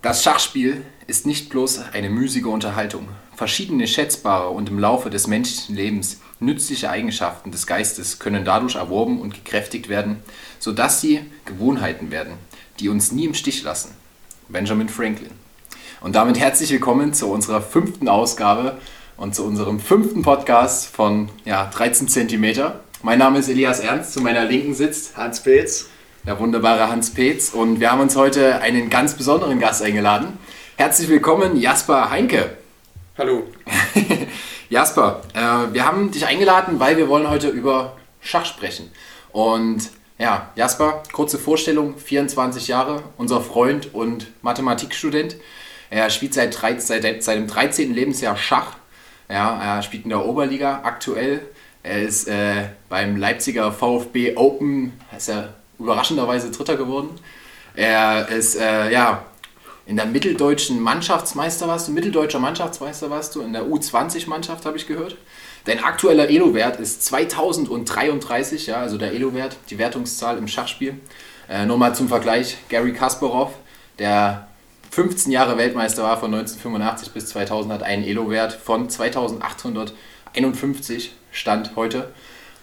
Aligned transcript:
Das 0.00 0.22
Schachspiel 0.22 0.84
ist 1.08 1.26
nicht 1.26 1.50
bloß 1.50 1.80
eine 1.92 2.08
müßige 2.08 2.46
Unterhaltung. 2.46 3.08
Verschiedene 3.34 3.88
schätzbare 3.88 4.50
und 4.50 4.68
im 4.68 4.78
Laufe 4.78 5.10
des 5.10 5.26
menschlichen 5.26 5.74
Lebens 5.74 6.20
nützliche 6.38 6.88
Eigenschaften 6.88 7.50
des 7.50 7.66
Geistes 7.66 8.20
können 8.20 8.44
dadurch 8.44 8.76
erworben 8.76 9.20
und 9.20 9.34
gekräftigt 9.34 9.88
werden, 9.88 10.22
sodass 10.60 11.00
sie 11.00 11.22
Gewohnheiten 11.46 12.12
werden, 12.12 12.34
die 12.78 12.88
uns 12.88 13.10
nie 13.10 13.24
im 13.24 13.34
Stich 13.34 13.64
lassen. 13.64 13.90
Benjamin 14.48 14.88
Franklin. 14.88 15.32
Und 16.00 16.14
damit 16.14 16.38
herzlich 16.38 16.70
willkommen 16.70 17.12
zu 17.12 17.26
unserer 17.28 17.60
fünften 17.60 18.08
Ausgabe 18.08 18.78
und 19.16 19.34
zu 19.34 19.44
unserem 19.44 19.80
fünften 19.80 20.22
Podcast 20.22 20.86
von 20.86 21.28
ja, 21.44 21.68
13 21.74 22.06
cm. 22.06 22.70
Mein 23.02 23.18
Name 23.18 23.40
ist 23.40 23.48
Elias 23.48 23.80
Ernst, 23.80 24.12
zu 24.12 24.20
meiner 24.20 24.44
Linken 24.44 24.74
sitzt 24.74 25.16
Hans 25.16 25.42
Pilz. 25.42 25.88
Der 26.28 26.38
wunderbare 26.38 26.90
Hans 26.90 27.14
Petz. 27.14 27.54
Und 27.54 27.80
wir 27.80 27.90
haben 27.90 28.02
uns 28.02 28.14
heute 28.14 28.60
einen 28.60 28.90
ganz 28.90 29.14
besonderen 29.14 29.58
Gast 29.60 29.82
eingeladen. 29.82 30.38
Herzlich 30.76 31.08
willkommen, 31.08 31.56
Jasper 31.56 32.10
Heinke. 32.10 32.58
Hallo. 33.16 33.44
Jasper, 34.68 35.22
äh, 35.32 35.72
wir 35.72 35.86
haben 35.86 36.10
dich 36.10 36.26
eingeladen, 36.26 36.78
weil 36.80 36.98
wir 36.98 37.08
wollen 37.08 37.30
heute 37.30 37.48
über 37.48 37.96
Schach 38.20 38.44
sprechen. 38.44 38.90
Und 39.32 39.88
ja, 40.18 40.50
Jasper, 40.54 41.02
kurze 41.14 41.38
Vorstellung, 41.38 41.96
24 41.96 42.68
Jahre, 42.68 43.04
unser 43.16 43.40
Freund 43.40 43.94
und 43.94 44.26
Mathematikstudent. 44.42 45.36
Er 45.88 46.10
spielt 46.10 46.34
seit, 46.34 46.60
13, 46.60 47.00
seit 47.00 47.24
seinem 47.24 47.46
13. 47.46 47.94
Lebensjahr 47.94 48.36
Schach. 48.36 48.76
Ja, 49.30 49.76
er 49.76 49.80
spielt 49.80 50.04
in 50.04 50.10
der 50.10 50.26
Oberliga 50.26 50.82
aktuell. 50.84 51.40
Er 51.82 52.02
ist 52.02 52.28
äh, 52.28 52.68
beim 52.90 53.16
Leipziger 53.16 53.72
VfB 53.72 54.36
Open, 54.36 54.92
ist 55.16 55.30
er 55.30 55.54
überraschenderweise 55.78 56.50
Dritter 56.50 56.76
geworden. 56.76 57.10
Er 57.74 58.28
ist 58.28 58.56
äh, 58.56 58.90
ja 58.90 59.22
in 59.88 59.96
der 59.96 60.04
mitteldeutschen 60.04 60.80
Mannschaftsmeister 60.82 61.66
warst 61.66 61.88
du, 61.88 61.92
mitteldeutscher 61.92 62.38
Mannschaftsmeister 62.38 63.08
warst 63.08 63.34
du, 63.34 63.40
in 63.40 63.54
der 63.54 63.64
U20-Mannschaft 63.64 64.66
habe 64.66 64.76
ich 64.76 64.86
gehört. 64.86 65.16
Dein 65.64 65.82
aktueller 65.82 66.28
Elo-Wert 66.28 66.78
ist 66.78 67.02
2033, 67.04 68.66
ja, 68.66 68.76
also 68.76 68.98
der 68.98 69.12
Elo-Wert, 69.12 69.56
die 69.70 69.78
Wertungszahl 69.78 70.36
im 70.36 70.46
Schachspiel. 70.46 71.00
Äh, 71.48 71.64
nur 71.64 71.78
mal 71.78 71.94
zum 71.94 72.08
Vergleich, 72.08 72.58
Gary 72.68 72.92
Kasparov, 72.92 73.52
der 73.98 74.48
15 74.90 75.32
Jahre 75.32 75.56
Weltmeister 75.56 76.02
war 76.02 76.18
von 76.18 76.34
1985 76.34 77.12
bis 77.12 77.28
2000, 77.28 77.72
hat 77.72 77.82
einen 77.82 78.04
Elo-Wert 78.04 78.52
von 78.52 78.90
2851, 78.90 81.14
Stand 81.32 81.76
heute. 81.76 82.12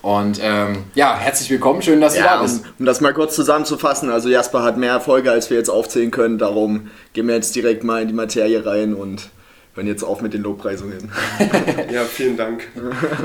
Und 0.05 0.37
ähm, 0.39 0.83
ja, 0.93 1.17
herzlich 1.17 1.49
willkommen, 1.49 1.81
schön, 1.81 1.99
dass 1.99 2.13
du 2.13 2.19
Ja, 2.19 2.35
da 2.35 2.43
bist. 2.43 2.59
um, 2.63 2.69
um 2.77 2.85
das 2.85 3.01
mal 3.01 3.11
kurz 3.11 3.33
zusammenzufassen, 3.33 4.11
also 4.11 4.29
Jasper 4.29 4.61
hat 4.61 4.77
mehr 4.77 4.91
Erfolge, 4.91 5.31
als 5.31 5.49
wir 5.49 5.57
jetzt 5.57 5.69
aufzählen 5.69 6.11
können, 6.11 6.37
darum 6.37 6.91
gehen 7.13 7.27
wir 7.27 7.33
jetzt 7.33 7.55
direkt 7.55 7.83
mal 7.83 8.03
in 8.03 8.07
die 8.09 8.13
Materie 8.13 8.63
rein 8.63 8.93
und 8.93 9.29
hören 9.73 9.87
jetzt 9.87 10.03
auf 10.03 10.21
mit 10.21 10.35
den 10.35 10.43
Lobpreisungen. 10.43 11.11
Ja, 11.91 12.03
vielen 12.03 12.37
Dank. 12.37 12.67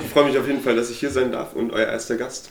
Ich 0.02 0.08
freue 0.10 0.24
mich 0.24 0.38
auf 0.38 0.46
jeden 0.46 0.62
Fall, 0.62 0.74
dass 0.74 0.88
ich 0.88 0.98
hier 0.98 1.10
sein 1.10 1.30
darf 1.32 1.52
und 1.52 1.70
euer 1.70 1.86
erster 1.86 2.16
Gast. 2.16 2.48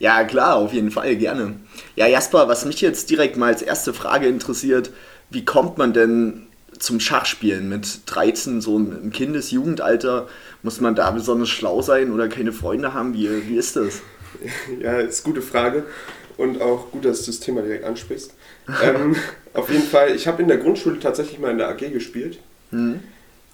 Ja, 0.00 0.24
klar, 0.24 0.56
auf 0.56 0.74
jeden 0.74 0.90
Fall, 0.90 1.16
gerne. 1.16 1.54
Ja, 1.94 2.06
Jasper, 2.06 2.48
was 2.48 2.66
mich 2.66 2.82
jetzt 2.82 3.08
direkt 3.08 3.38
mal 3.38 3.46
als 3.46 3.62
erste 3.62 3.94
Frage 3.94 4.26
interessiert, 4.26 4.90
wie 5.30 5.46
kommt 5.46 5.78
man 5.78 5.94
denn 5.94 6.46
zum 6.78 7.00
Schachspielen 7.00 7.68
mit 7.68 8.00
13, 8.06 8.60
so 8.60 8.76
im 8.76 9.10
Kindes-Jugendalter? 9.10 10.28
Muss 10.62 10.80
man 10.80 10.94
da 10.94 11.10
besonders 11.10 11.48
schlau 11.48 11.82
sein 11.82 12.12
oder 12.12 12.28
keine 12.28 12.52
Freunde 12.52 12.94
haben? 12.94 13.14
Wie, 13.14 13.28
wie 13.48 13.56
ist 13.56 13.76
das? 13.76 14.00
Ja, 14.80 14.98
ist 15.00 15.24
eine 15.24 15.32
gute 15.34 15.46
Frage 15.46 15.84
und 16.36 16.60
auch 16.60 16.90
gut, 16.90 17.06
dass 17.06 17.20
du 17.22 17.30
das 17.30 17.40
Thema 17.40 17.62
direkt 17.62 17.84
ansprichst. 17.84 18.34
ähm, 18.84 19.16
auf 19.54 19.70
jeden 19.70 19.84
Fall, 19.84 20.14
ich 20.14 20.26
habe 20.26 20.42
in 20.42 20.48
der 20.48 20.58
Grundschule 20.58 21.00
tatsächlich 21.00 21.38
mal 21.38 21.52
in 21.52 21.58
der 21.58 21.68
AG 21.70 21.78
gespielt, 21.90 22.38
Hm? 22.70 23.00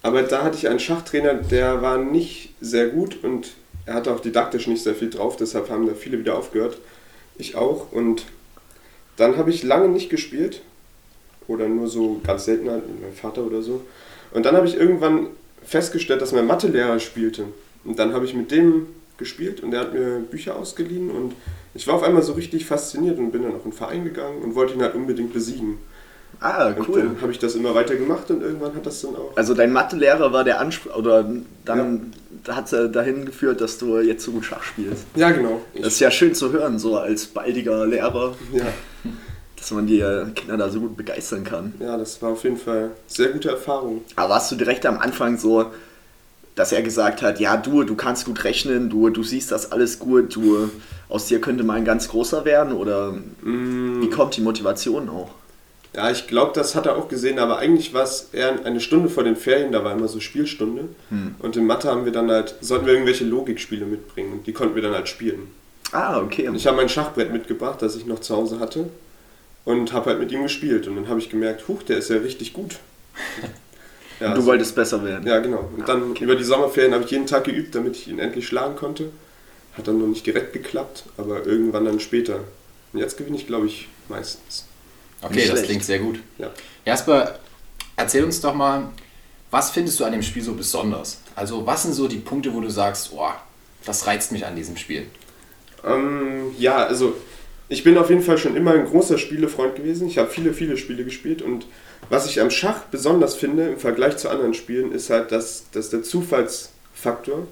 aber 0.01 0.23
da 0.23 0.43
hatte 0.43 0.57
ich 0.57 0.67
einen 0.67 0.79
Schachtrainer, 0.79 1.35
der 1.35 1.81
war 1.81 1.97
nicht 1.99 2.53
sehr 2.59 2.87
gut 2.89 3.23
und 3.23 3.51
er 3.85 3.93
hatte 3.93 4.11
auch 4.11 4.19
didaktisch 4.19 4.67
nicht 4.67 4.83
sehr 4.83 4.95
viel 4.95 5.09
drauf, 5.09 5.37
deshalb 5.37 5.69
haben 5.69 5.87
da 5.87 5.93
viele 5.93 6.19
wieder 6.19 6.35
aufgehört. 6.37 6.77
Ich 7.37 7.55
auch 7.55 7.91
und 7.93 8.25
dann 9.15 9.37
habe 9.37 9.51
ich 9.51 9.63
lange 9.63 9.87
nicht 9.87 10.09
gespielt 10.09 10.61
oder 11.47 11.67
nur 11.67 11.87
so 11.87 12.19
ganz 12.25 12.45
selten 12.45 12.69
halt 12.69 12.87
mit 12.87 13.01
meinem 13.01 13.13
Vater 13.13 13.43
oder 13.43 13.61
so. 13.61 13.81
Und 14.31 14.45
dann 14.45 14.55
habe 14.55 14.67
ich 14.67 14.75
irgendwann 14.77 15.27
festgestellt, 15.63 16.21
dass 16.21 16.31
mein 16.31 16.47
Mathelehrer 16.47 16.99
spielte. 16.99 17.45
Und 17.85 17.99
dann 17.99 18.13
habe 18.13 18.25
ich 18.25 18.33
mit 18.33 18.51
dem 18.51 18.87
gespielt 19.17 19.61
und 19.61 19.73
er 19.73 19.81
hat 19.81 19.93
mir 19.93 20.19
Bücher 20.19 20.55
ausgeliehen 20.55 21.11
und 21.11 21.33
ich 21.75 21.87
war 21.87 21.95
auf 21.95 22.03
einmal 22.03 22.23
so 22.23 22.33
richtig 22.33 22.65
fasziniert 22.65 23.19
und 23.19 23.31
bin 23.31 23.43
dann 23.43 23.55
auf 23.55 23.63
einen 23.63 23.73
Verein 23.73 24.03
gegangen 24.03 24.41
und 24.41 24.55
wollte 24.55 24.73
ihn 24.73 24.81
halt 24.81 24.95
unbedingt 24.95 25.33
besiegen. 25.33 25.77
Ah, 26.39 26.69
Und 26.69 26.89
cool. 26.89 26.99
dann 27.03 27.21
habe 27.21 27.31
ich 27.31 27.39
das 27.39 27.55
immer 27.55 27.75
weiter 27.75 27.95
gemacht 27.95 28.29
und 28.31 28.41
irgendwann 28.41 28.75
hat 28.75 28.85
das 28.85 29.01
dann 29.01 29.15
auch. 29.15 29.31
Also 29.35 29.53
dein 29.53 29.71
Mathelehrer 29.71 30.33
war 30.33 30.43
der 30.43 30.59
Anspruch, 30.59 30.95
oder 30.95 31.31
dann 31.63 32.11
hat 32.47 32.71
es 32.73 32.91
dahin 32.91 33.25
geführt, 33.25 33.61
dass 33.61 33.77
du 33.77 33.99
jetzt 33.99 34.23
so 34.25 34.31
gut 34.31 34.45
Schach 34.45 34.63
spielst. 34.63 35.05
Ja, 35.15 35.31
genau. 35.31 35.61
Das 35.75 35.93
ist 35.93 35.99
ja 35.99 36.11
schön 36.11 36.33
zu 36.33 36.51
hören, 36.51 36.79
so 36.79 36.97
als 36.97 37.27
baldiger 37.27 37.85
Lehrer, 37.85 38.35
ja, 38.51 38.65
dass 39.63 39.71
man 39.71 39.87
die 39.87 40.01
äh, 40.01 40.25
Kinder 40.35 40.57
da 40.57 40.69
so 40.69 40.81
gut 40.81 40.97
begeistern 40.97 41.45
kann. 41.45 41.73
ja, 41.79 41.97
das 41.97 42.21
war 42.21 42.31
auf 42.31 42.43
jeden 42.43 42.57
Fall 42.57 42.91
sehr 43.07 43.29
gute 43.29 43.49
Erfahrung. 43.49 44.01
Aber 44.17 44.31
warst 44.33 44.51
du 44.51 44.57
direkt 44.57 44.85
am 44.85 44.99
Anfang 44.99 45.37
so, 45.37 45.67
dass 46.55 46.73
er 46.73 46.81
gesagt 46.81 47.21
hat, 47.21 47.39
ja 47.39 47.55
du, 47.55 47.83
du 47.83 47.95
kannst 47.95 48.25
gut 48.25 48.43
rechnen, 48.43 48.89
du, 48.89 49.09
du 49.09 49.23
siehst 49.23 49.51
das 49.53 49.71
alles 49.71 49.99
gut, 49.99 50.35
du 50.35 50.69
aus 51.07 51.27
dir 51.27 51.39
könnte 51.39 51.63
mal 51.63 51.75
ein 51.75 51.85
ganz 51.85 52.09
großer 52.09 52.43
werden 52.43 52.73
oder 52.73 53.13
Mm, 53.41 54.01
wie 54.01 54.09
kommt 54.09 54.35
die 54.35 54.41
Motivation 54.41 55.07
auch? 55.07 55.29
Ja, 55.95 56.11
ich 56.11 56.27
glaube, 56.27 56.51
das 56.53 56.75
hat 56.75 56.85
er 56.85 56.97
auch 56.97 57.07
gesehen, 57.07 57.39
aber 57.39 57.59
eigentlich 57.59 57.93
war 57.93 58.03
es 58.03 58.29
eher 58.33 58.65
eine 58.65 58.81
Stunde 58.81 59.07
vor 59.09 59.23
den 59.23 59.37
Ferien, 59.37 59.71
da 59.71 59.83
war 59.85 59.93
immer 59.93 60.07
so 60.09 60.19
Spielstunde. 60.19 60.89
Und 61.39 61.55
in 61.55 61.67
Mathe 61.67 61.87
haben 61.87 62.03
wir 62.03 62.11
dann 62.11 62.29
halt, 62.31 62.55
sollten 62.61 62.87
wir 62.87 62.93
irgendwelche 62.93 63.25
Logikspiele 63.25 63.85
mitbringen 63.85 64.33
und 64.33 64.47
die 64.47 64.53
konnten 64.53 64.73
wir 64.75 64.81
dann 64.81 64.93
halt 64.93 65.07
spielen. 65.07 65.51
Ah, 65.91 66.19
okay. 66.19 66.47
Und 66.47 66.55
ich 66.55 66.65
habe 66.65 66.77
mein 66.77 66.89
Schachbrett 66.89 67.31
mitgebracht, 67.31 67.81
das 67.83 67.95
ich 67.95 68.07
noch 68.07 68.19
zu 68.19 68.35
Hause 68.35 68.59
hatte 68.59 68.89
und 69.65 69.93
habe 69.93 70.11
halt 70.11 70.19
mit 70.19 70.31
ihm 70.31 70.43
gespielt 70.43 70.87
und 70.87 70.95
dann 70.95 71.07
habe 71.07 71.19
ich 71.19 71.29
gemerkt, 71.29 71.67
huch, 71.67 71.83
der 71.83 71.97
ist 71.97 72.09
ja 72.09 72.17
richtig 72.17 72.53
gut. 72.53 72.77
Ja, 74.19 74.29
du 74.29 74.35
also- 74.35 74.45
wolltest 74.45 74.75
besser 74.75 75.03
werden. 75.03 75.27
Ja, 75.27 75.39
genau. 75.39 75.69
Und 75.75 75.89
dann 75.89 76.11
okay. 76.11 76.23
über 76.23 76.35
die 76.35 76.43
Sommerferien 76.43 76.93
habe 76.93 77.03
ich 77.03 77.09
jeden 77.11 77.25
Tag 77.25 77.43
geübt, 77.45 77.73
damit 77.73 77.95
ich 77.97 78.07
ihn 78.07 78.19
endlich 78.19 78.47
schlagen 78.47 78.75
konnte. 78.75 79.09
Hat 79.75 79.87
dann 79.87 79.97
noch 79.97 80.05
nicht 80.07 80.25
direkt 80.25 80.53
geklappt, 80.53 81.03
aber 81.17 81.45
irgendwann 81.45 81.83
dann 81.83 81.99
später. 81.99 82.41
Und 82.93 82.99
jetzt 82.99 83.17
gewinne 83.17 83.35
ich, 83.35 83.47
glaube 83.47 83.65
ich, 83.65 83.89
meistens. 84.07 84.65
Okay, 85.21 85.33
Nicht 85.33 85.47
das 85.47 85.53
schlecht. 85.53 85.65
klingt 85.65 85.83
sehr 85.83 85.99
gut. 85.99 86.19
Ja. 86.37 86.51
Jasper, 86.85 87.39
erzähl 87.97 88.23
uns 88.23 88.39
doch 88.39 88.53
mal, 88.53 88.89
was 89.49 89.71
findest 89.71 89.99
du 89.99 90.05
an 90.05 90.11
dem 90.11 90.21
Spiel 90.21 90.43
so 90.43 90.53
besonders? 90.53 91.19
Also, 91.35 91.65
was 91.65 91.81
sind 91.83 91.93
so 91.93 92.07
die 92.07 92.17
Punkte, 92.17 92.53
wo 92.53 92.61
du 92.61 92.69
sagst, 92.69 93.11
oh, 93.13 93.31
das 93.83 94.05
reizt 94.05 94.31
mich 94.31 94.45
an 94.45 94.55
diesem 94.55 94.77
Spiel? 94.77 95.07
Ähm, 95.83 96.53
ja, 96.57 96.85
also 96.85 97.15
ich 97.73 97.83
bin 97.83 97.97
auf 97.97 98.09
jeden 98.11 98.21
Fall 98.21 98.37
schon 98.37 98.55
immer 98.55 98.73
ein 98.73 98.85
großer 98.85 99.17
Spielefreund 99.17 99.75
gewesen. 99.75 100.07
Ich 100.07 100.19
habe 100.19 100.29
viele, 100.29 100.53
viele 100.53 100.77
Spiele 100.77 101.03
gespielt 101.03 101.41
und 101.41 101.65
was 102.07 102.27
ich 102.27 102.39
am 102.39 102.51
Schach 102.51 102.83
besonders 102.91 103.33
finde 103.33 103.67
im 103.69 103.77
Vergleich 103.77 104.17
zu 104.17 104.29
anderen 104.29 104.53
Spielen 104.53 104.91
ist 104.91 105.09
halt, 105.09 105.31
dass, 105.31 105.65
dass 105.71 105.89
der 105.89 106.03
Zufallsfaktor 106.03 107.47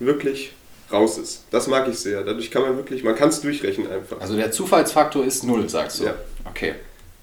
wirklich 0.00 0.52
raus 0.92 1.16
ist. 1.16 1.44
Das 1.50 1.66
mag 1.66 1.88
ich 1.88 1.98
sehr. 1.98 2.24
Dadurch 2.24 2.50
kann 2.50 2.60
man 2.60 2.76
wirklich, 2.76 3.02
man 3.02 3.14
kann 3.14 3.30
es 3.30 3.40
durchrechnen 3.40 3.90
einfach. 3.90 4.20
Also, 4.20 4.36
der 4.36 4.52
Zufallsfaktor 4.52 5.24
ist 5.24 5.44
null, 5.44 5.66
sagst 5.66 6.00
du? 6.00 6.04
Ja. 6.04 6.14
Okay, 6.44 6.74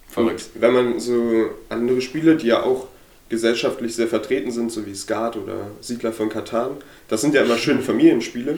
verrückt. 0.10 0.50
Und 0.56 0.62
wenn 0.62 0.74
man 0.74 1.00
so 1.00 1.50
andere 1.70 2.02
Spiele, 2.02 2.38
die 2.38 2.48
ja 2.48 2.64
auch 2.64 2.88
gesellschaftlich 3.30 3.96
sehr 3.96 4.08
vertreten 4.08 4.52
sind, 4.52 4.72
so 4.72 4.84
wie 4.88 4.96
Skat 4.96 5.38
oder 5.38 5.68
Siedler 5.80 6.12
von 6.12 6.30
Katan, 6.30 6.78
das 7.08 7.22
sind 7.22 7.36
ja 7.36 7.44
immer 7.44 7.58
schöne 7.58 7.82
Familienspiele, 7.82 8.58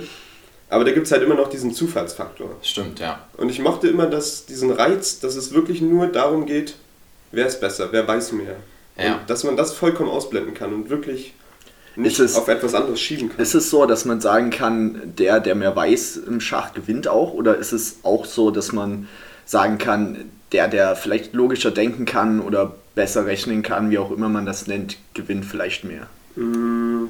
aber 0.70 0.84
da 0.86 0.92
gibt 0.92 1.06
es 1.06 1.12
halt 1.12 1.24
immer 1.24 1.36
noch 1.36 1.50
diesen 1.50 1.74
Zufallsfaktor. 1.74 2.50
Stimmt, 2.62 3.00
ja. 3.00 3.20
Und 3.38 3.50
ich 3.50 3.60
mochte 3.60 3.88
immer 3.88 4.08
dass 4.08 4.46
diesen 4.46 4.72
Reiz, 4.72 5.20
dass 5.20 5.36
es 5.36 5.54
wirklich 5.54 5.82
nur 5.82 6.08
darum 6.08 6.46
geht, 6.46 6.76
wer 7.32 7.48
ist 7.48 7.60
besser, 7.62 7.90
wer 7.92 8.08
weiß 8.08 8.32
mehr. 8.34 8.56
Ja. 8.98 9.16
Und 9.18 9.30
dass 9.30 9.44
man 9.44 9.56
das 9.58 9.74
vollkommen 9.74 10.10
ausblenden 10.10 10.54
kann 10.54 10.74
und 10.74 10.90
wirklich 10.90 11.34
nicht 11.96 12.20
es- 12.20 12.36
auf 12.36 12.48
etwas 12.48 12.74
anderes 12.74 13.00
schieben 13.00 13.30
kann. 13.30 13.40
Ist 13.40 13.56
es 13.56 13.70
so, 13.70 13.86
dass 13.86 14.06
man 14.06 14.22
sagen 14.22 14.50
kann, 14.50 15.14
der, 15.18 15.40
der 15.40 15.56
mehr 15.56 15.76
weiß 15.76 16.18
im 16.28 16.40
Schach, 16.42 16.74
gewinnt 16.74 17.08
auch? 17.08 17.34
Oder 17.34 17.58
ist 17.58 17.72
es 17.72 18.00
auch 18.04 18.26
so, 18.26 18.52
dass 18.52 18.72
man 18.72 19.08
sagen 19.46 19.78
kann, 19.78 20.30
der, 20.52 20.68
der 20.68 20.96
vielleicht 20.96 21.34
logischer 21.34 21.72
denken 21.72 22.06
kann 22.06 22.40
oder 22.42 22.76
besser 22.96 23.26
rechnen 23.26 23.64
kann, 23.64 23.90
wie 23.92 23.98
auch 23.98 24.12
immer 24.12 24.30
man 24.30 24.46
das 24.46 24.68
nennt, 24.68 24.98
gewinnt 25.14 25.46
vielleicht 25.46 25.84
mehr? 25.84 26.08
Mm, 26.36 27.06
ja, 27.06 27.10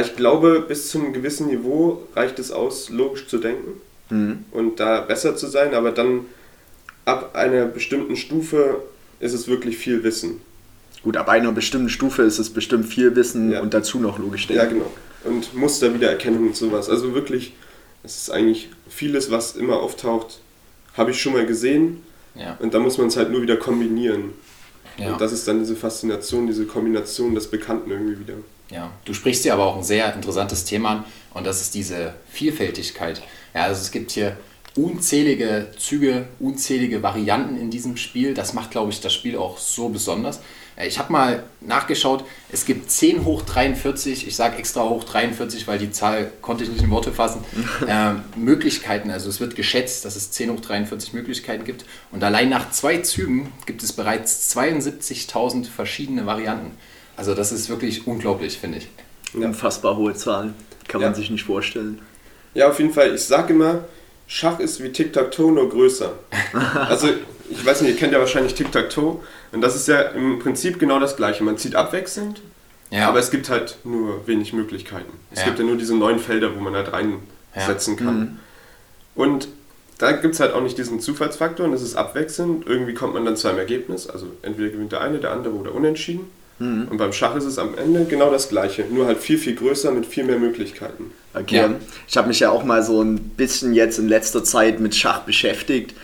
Ich 0.00 0.16
glaube, 0.16 0.64
bis 0.66 0.88
zu 0.88 0.98
einem 0.98 1.12
gewissen 1.12 1.46
Niveau 1.46 2.02
reicht 2.14 2.38
es 2.38 2.50
aus, 2.50 2.90
logisch 2.90 3.28
zu 3.28 3.38
denken 3.38 3.80
Mhm. 4.10 4.44
und 4.52 4.78
da 4.80 5.00
besser 5.00 5.36
zu 5.36 5.46
sein, 5.48 5.74
aber 5.74 5.90
dann 5.90 6.26
ab 7.04 7.34
einer 7.34 7.64
bestimmten 7.66 8.14
Stufe 8.16 8.80
ist 9.20 9.32
es 9.32 9.48
wirklich 9.48 9.76
viel 9.76 10.02
Wissen. 10.04 10.40
Gut, 11.02 11.16
ab 11.16 11.28
einer 11.28 11.50
bestimmten 11.52 11.88
Stufe 11.88 12.22
ist 12.22 12.38
es 12.38 12.50
bestimmt 12.50 12.86
viel 12.86 13.14
Wissen 13.16 13.52
Ja. 13.52 13.60
und 13.62 13.74
dazu 13.74 13.98
noch 13.98 14.18
logisch 14.18 14.48
Ja, 14.48 14.64
denken. 14.64 14.80
genau. 15.24 15.36
Und 15.36 15.54
Musterwiedererkennung 15.54 16.48
und 16.48 16.56
sowas. 16.56 16.88
Also 16.88 17.14
wirklich, 17.14 17.52
es 18.04 18.16
ist 18.16 18.30
eigentlich 18.30 18.70
vieles, 18.88 19.30
was 19.30 19.56
immer 19.56 19.80
auftaucht, 19.80 20.40
habe 20.96 21.10
ich 21.12 21.20
schon 21.20 21.32
mal 21.32 21.46
gesehen 21.46 22.02
ja. 22.34 22.56
und 22.60 22.74
da 22.74 22.78
muss 22.80 22.98
man 22.98 23.08
es 23.08 23.16
halt 23.16 23.30
nur 23.30 23.42
wieder 23.42 23.56
kombinieren. 23.56 24.30
Ja. 24.98 25.12
Und 25.12 25.20
das 25.20 25.32
ist 25.32 25.46
dann 25.48 25.58
diese 25.60 25.76
Faszination, 25.76 26.46
diese 26.46 26.64
Kombination 26.64 27.34
des 27.34 27.48
Bekannten 27.48 27.90
irgendwie 27.90 28.18
wieder. 28.20 28.34
Ja, 28.70 28.90
du 29.04 29.14
sprichst 29.14 29.44
hier 29.44 29.52
aber 29.52 29.66
auch 29.66 29.76
ein 29.76 29.84
sehr 29.84 30.12
interessantes 30.14 30.64
Thema 30.64 30.90
an 30.90 31.04
und 31.34 31.46
das 31.46 31.60
ist 31.60 31.74
diese 31.74 32.14
Vielfältigkeit. 32.30 33.22
Ja, 33.54 33.64
also 33.64 33.80
es 33.80 33.90
gibt 33.90 34.10
hier 34.10 34.36
unzählige 34.74 35.68
Züge, 35.78 36.26
unzählige 36.38 37.02
Varianten 37.02 37.56
in 37.56 37.70
diesem 37.70 37.96
Spiel. 37.96 38.34
Das 38.34 38.52
macht, 38.52 38.70
glaube 38.70 38.90
ich, 38.90 39.00
das 39.00 39.14
Spiel 39.14 39.36
auch 39.36 39.58
so 39.58 39.88
besonders. 39.88 40.40
Ich 40.84 40.98
habe 40.98 41.10
mal 41.10 41.44
nachgeschaut, 41.62 42.24
es 42.52 42.66
gibt 42.66 42.90
10 42.90 43.24
hoch 43.24 43.40
43, 43.42 44.26
ich 44.26 44.36
sage 44.36 44.58
extra 44.58 44.86
hoch 44.86 45.04
43, 45.04 45.66
weil 45.66 45.78
die 45.78 45.90
Zahl 45.90 46.30
konnte 46.42 46.64
ich 46.64 46.70
nicht 46.70 46.82
in 46.82 46.90
Worte 46.90 47.12
fassen, 47.12 47.42
äh, 47.88 48.12
Möglichkeiten. 48.36 49.10
Also 49.10 49.30
es 49.30 49.40
wird 49.40 49.56
geschätzt, 49.56 50.04
dass 50.04 50.16
es 50.16 50.32
10 50.32 50.50
hoch 50.50 50.60
43 50.60 51.14
Möglichkeiten 51.14 51.64
gibt. 51.64 51.86
Und 52.12 52.22
allein 52.22 52.50
nach 52.50 52.70
zwei 52.72 52.98
Zügen 52.98 53.50
gibt 53.64 53.82
es 53.82 53.94
bereits 53.94 54.54
72.000 54.54 55.64
verschiedene 55.64 56.26
Varianten. 56.26 56.72
Also 57.16 57.34
das 57.34 57.52
ist 57.52 57.68
wirklich 57.68 58.06
unglaublich, 58.06 58.58
finde 58.58 58.78
ich. 58.78 58.88
Unfassbar 59.34 59.96
hohe 59.96 60.14
Zahlen. 60.14 60.54
Kann 60.88 61.00
Ja. 61.00 61.08
man 61.08 61.14
sich 61.14 61.30
nicht 61.30 61.44
vorstellen. 61.44 62.00
Ja, 62.54 62.68
auf 62.68 62.78
jeden 62.78 62.92
Fall. 62.92 63.14
Ich 63.14 63.22
sag 63.24 63.50
immer, 63.50 63.84
Schach 64.26 64.58
ist 64.60 64.82
wie 64.82 64.90
Tic-Tac-Toe, 64.90 65.52
nur 65.52 65.68
größer. 65.68 66.12
Also, 66.88 67.08
ich 67.50 67.64
weiß 67.64 67.82
nicht, 67.82 67.92
ihr 67.92 67.96
kennt 67.96 68.12
ja 68.12 68.18
wahrscheinlich 68.18 68.54
Tic-Tac-Toe. 68.54 69.20
Und 69.52 69.60
das 69.60 69.76
ist 69.76 69.88
ja 69.88 70.00
im 70.00 70.38
Prinzip 70.40 70.78
genau 70.78 70.98
das 70.98 71.16
Gleiche. 71.16 71.44
Man 71.44 71.58
zieht 71.58 71.74
abwechselnd, 71.74 72.40
Ja, 72.90 73.08
aber 73.08 73.18
es 73.18 73.30
gibt 73.30 73.48
halt 73.50 73.78
nur 73.84 74.26
wenig 74.26 74.52
Möglichkeiten. 74.52 75.10
Es 75.32 75.40
Ja. 75.40 75.46
gibt 75.46 75.58
ja 75.58 75.64
nur 75.64 75.76
diese 75.76 75.94
neun 75.96 76.18
Felder, 76.18 76.54
wo 76.56 76.60
man 76.60 76.74
halt 76.74 76.90
reinsetzen 76.92 77.96
kann. 77.96 78.38
Und 79.14 79.48
da 79.98 80.12
gibt 80.12 80.34
es 80.34 80.40
halt 80.40 80.52
auch 80.52 80.60
nicht 80.62 80.76
diesen 80.78 81.00
Zufallsfaktor 81.00 81.66
und 81.66 81.72
es 81.72 81.82
ist 81.82 81.96
abwechselnd. 81.96 82.66
Irgendwie 82.66 82.94
kommt 82.94 83.14
man 83.14 83.24
dann 83.24 83.36
zu 83.36 83.48
einem 83.48 83.58
Ergebnis. 83.58 84.06
Also 84.08 84.26
entweder 84.42 84.68
gewinnt 84.70 84.92
der 84.92 85.00
eine, 85.00 85.18
der 85.18 85.32
andere 85.32 85.54
oder 85.54 85.74
unentschieden. 85.74 86.30
Und 86.58 86.96
beim 86.96 87.12
Schach 87.12 87.36
ist 87.36 87.44
es 87.44 87.58
am 87.58 87.76
Ende 87.76 88.06
genau 88.06 88.30
das 88.30 88.48
Gleiche, 88.48 88.86
nur 88.90 89.06
halt 89.06 89.18
viel, 89.18 89.36
viel 89.36 89.54
größer 89.54 89.92
mit 89.92 90.06
viel 90.06 90.24
mehr 90.24 90.38
Möglichkeiten. 90.38 91.12
Okay. 91.34 91.56
Ja. 91.56 91.70
Ich 92.08 92.16
habe 92.16 92.28
mich 92.28 92.40
ja 92.40 92.50
auch 92.50 92.64
mal 92.64 92.82
so 92.82 93.02
ein 93.02 93.18
bisschen 93.18 93.74
jetzt 93.74 93.98
in 93.98 94.08
letzter 94.08 94.42
Zeit 94.42 94.80
mit 94.80 94.94
Schach 94.94 95.20
beschäftigt. 95.20 95.94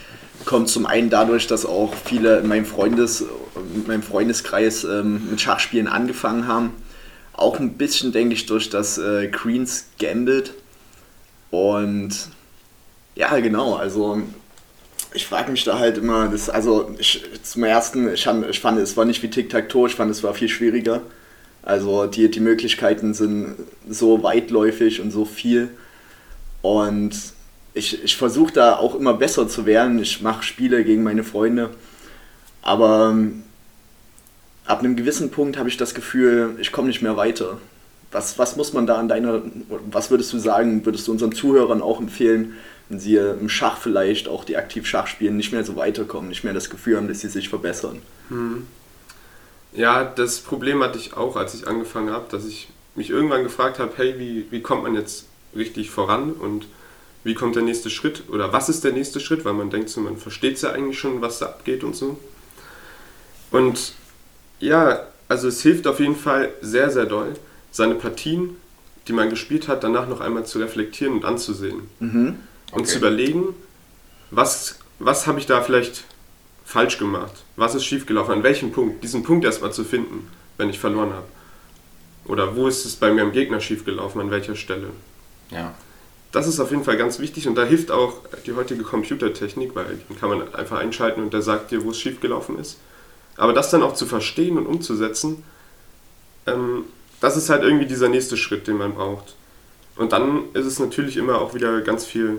Kommt 0.45 0.69
zum 0.69 0.85
einen 0.85 1.09
dadurch, 1.09 1.47
dass 1.47 1.65
auch 1.65 1.95
viele 2.05 2.41
in 2.41 2.49
meinem, 2.49 2.67
Freundes, 2.67 3.25
in 3.75 3.87
meinem 3.87 4.03
Freundeskreis 4.03 4.85
ähm, 4.85 5.31
mit 5.31 5.41
Schachspielen 5.41 5.87
angefangen 5.87 6.47
haben. 6.47 6.73
Auch 7.33 7.59
ein 7.59 7.75
bisschen, 7.75 8.13
denke 8.13 8.35
ich, 8.35 8.45
durch 8.45 8.69
das 8.69 8.99
äh, 8.99 9.29
Queen's 9.29 9.87
Gambit. 9.99 10.53
Und 11.51 12.11
ja, 13.15 13.39
genau, 13.39 13.77
also 13.77 14.21
ich 15.15 15.27
frage 15.27 15.51
mich 15.51 15.65
da 15.65 15.79
halt 15.79 15.99
immer, 15.99 16.29
das, 16.29 16.49
also 16.49 16.95
ich, 16.99 17.25
zum 17.43 17.65
ersten, 17.65 18.13
ich, 18.13 18.27
ich 18.27 18.61
fand, 18.61 18.79
es 18.79 18.97
war 18.97 19.05
nicht 19.05 19.23
wie 19.23 19.31
Tic-Tac-Toe, 19.31 19.89
ich 19.89 19.95
fand, 19.95 20.11
es 20.11 20.23
war 20.23 20.35
viel 20.35 20.49
schwieriger. 20.49 21.03
Also 21.63 22.07
die, 22.07 22.31
die 22.31 22.41
Möglichkeiten 22.41 23.15
sind 23.15 23.55
so 23.89 24.23
weitläufig 24.23 25.01
und 25.01 25.13
so 25.13 25.25
viel. 25.25 25.71
Und 26.61 27.13
ich, 27.75 28.03
ich 28.03 28.17
versuche 28.17 28.53
da 28.53 28.77
auch 28.77 28.95
immer 28.95 29.15
besser 29.15 29.49
zu 29.49 29.65
werden. 29.65 29.99
Ich 30.01 30.23
mache 30.23 30.43
Spiele 30.43 30.85
gegen 30.85 31.03
meine 31.03 31.25
Freunde. 31.25 31.71
Aber 32.63 33.11
ähm, 33.13 33.45
ab 34.67 34.81
einem 34.81 34.97
gewissen 34.97 35.31
Punkt 35.31 35.57
habe 35.57 35.69
ich 35.69 35.77
das 35.77 35.95
Gefühl, 35.95 36.57
ich 36.61 36.73
komme 36.73 36.89
nicht 36.89 37.03
mehr 37.03 37.17
weiter. 37.17 37.59
Was, 38.11 38.39
was 38.39 38.57
muss 38.57 38.73
man 38.73 38.87
da 38.87 38.97
an 38.97 39.09
deiner, 39.09 39.43
was 39.91 40.11
würdest 40.11 40.33
du 40.33 40.39
sagen, 40.39 40.85
würdest 40.85 41.09
du 41.09 41.13
unseren 41.13 41.33
Zuhörern 41.33 41.81
auch 41.81 42.01
empfehlen, 42.01 42.55
wenn 42.93 43.01
sie 43.01 43.17
im 43.17 43.49
Schach 43.49 43.79
vielleicht 43.79 44.29
auch 44.29 44.45
die 44.45 44.59
aktiv 44.59 44.87
Schach 44.87 45.07
spielen, 45.07 45.39
nicht 45.39 45.51
mehr 45.51 45.65
so 45.65 45.77
weiterkommen, 45.77 46.29
nicht 46.29 46.45
mehr 46.45 46.53
das 46.53 46.69
Gefühl 46.69 46.99
haben, 46.99 47.09
dass 47.09 47.21
sie 47.21 47.29
sich 47.29 47.49
verbessern? 47.49 48.03
Ja, 49.73 50.05
das 50.05 50.41
Problem 50.41 50.83
hatte 50.83 50.99
ich 50.99 51.17
auch, 51.17 51.37
als 51.37 51.55
ich 51.55 51.67
angefangen 51.67 52.11
habe, 52.11 52.27
dass 52.31 52.45
ich 52.45 52.69
mich 52.95 53.09
irgendwann 53.09 53.45
gefragt 53.45 53.79
habe, 53.79 53.93
hey, 53.97 54.19
wie, 54.19 54.47
wie 54.51 54.61
kommt 54.61 54.83
man 54.83 54.95
jetzt 54.95 55.25
richtig 55.57 55.91
voran 55.91 56.33
und 56.33 56.67
wie 57.25 57.33
kommt 57.33 57.57
der 57.57 57.63
nächste 57.63 57.89
Schritt 57.89 58.25
oder 58.29 58.53
was 58.53 58.69
ist 58.69 58.85
der 58.85 58.93
nächste 58.93 59.21
Schritt, 59.21 59.47
weil 59.47 59.55
man 59.55 59.71
denkt 59.71 59.89
so, 59.89 60.03
man 60.03 60.19
versteht 60.19 60.61
ja 60.61 60.73
eigentlich 60.73 60.99
schon, 60.99 61.23
was 61.23 61.39
da 61.39 61.47
abgeht 61.47 61.85
und 61.85 61.97
so. 61.97 62.19
Und 63.51 63.95
ja, 64.61 65.07
also 65.29 65.49
es 65.49 65.63
hilft 65.63 65.87
auf 65.87 65.99
jeden 65.99 66.17
Fall 66.17 66.51
sehr, 66.61 66.91
sehr 66.91 67.07
doll, 67.07 67.33
seine 67.71 67.95
Partien, 67.95 68.57
die 69.09 69.15
man 69.15 69.31
gespielt 69.31 69.67
hat, 69.67 69.83
danach 69.83 70.09
noch 70.09 70.21
einmal 70.21 70.45
zu 70.45 70.59
reflektieren 70.59 71.15
und 71.15 71.25
anzusehen. 71.25 71.83
Und 72.01 72.52
Okay. 72.73 72.85
zu 72.85 72.99
überlegen, 72.99 73.55
was, 74.31 74.79
was 74.99 75.27
habe 75.27 75.39
ich 75.39 75.47
da 75.47 75.61
vielleicht 75.63 76.05
falsch 76.65 76.99
gemacht? 76.99 77.45
Was 77.57 77.75
ist 77.75 77.85
schiefgelaufen? 77.85 78.35
An 78.35 78.43
welchem 78.43 78.73
Punkt? 78.73 79.05
Diesen 79.05 79.23
Punkt 79.23 79.45
erstmal 79.45 79.73
zu 79.73 79.85
finden, 79.85 80.29
wenn 80.57 80.71
ich 80.71 80.79
verloren 80.79 81.13
habe. 81.13 81.27
Oder 82.25 82.57
wo 82.57 82.67
ist 82.67 82.85
es 82.85 82.97
bei 82.97 83.13
mir 83.13 83.23
am 83.23 83.33
Gegner 83.33 83.61
schiefgelaufen? 83.61 84.21
An 84.21 84.31
welcher 84.31 84.57
Stelle? 84.57 84.89
ja. 85.51 85.75
Das 86.33 86.47
ist 86.47 86.61
auf 86.61 86.71
jeden 86.71 86.83
Fall 86.83 86.97
ganz 86.97 87.19
wichtig 87.19 87.47
und 87.47 87.57
da 87.57 87.65
hilft 87.65 87.91
auch 87.91 88.15
die 88.47 88.55
heutige 88.55 88.85
Computertechnik, 88.85 89.75
weil 89.75 90.01
den 90.09 90.19
kann 90.19 90.31
man 90.31 90.55
einfach 90.55 90.79
einschalten 90.79 91.23
und 91.23 91.35
der 91.35 91.43
sagt 91.43 91.71
dir, 91.71 91.85
wo 91.85 91.91
es 91.91 92.01
schiefgelaufen 92.01 92.59
ist. 92.59 92.79
Aber 93.37 93.53
das 93.53 93.69
dann 93.69 93.83
auch 93.83 93.93
zu 93.93 94.07
verstehen 94.07 94.57
und 94.57 94.67
umzusetzen, 94.67 95.45
ähm, 96.47 96.85
das 97.21 97.37
ist 97.37 97.51
halt 97.51 97.63
irgendwie 97.63 97.85
dieser 97.85 98.09
nächste 98.09 98.39
Schritt, 98.39 98.67
den 98.67 98.79
man 98.79 98.95
braucht. 98.95 99.37
Und 99.97 100.13
dann 100.13 100.45
ist 100.55 100.65
es 100.65 100.79
natürlich 100.79 101.19
immer 101.19 101.39
auch 101.39 101.53
wieder 101.53 101.83
ganz 101.83 102.07
viel 102.07 102.39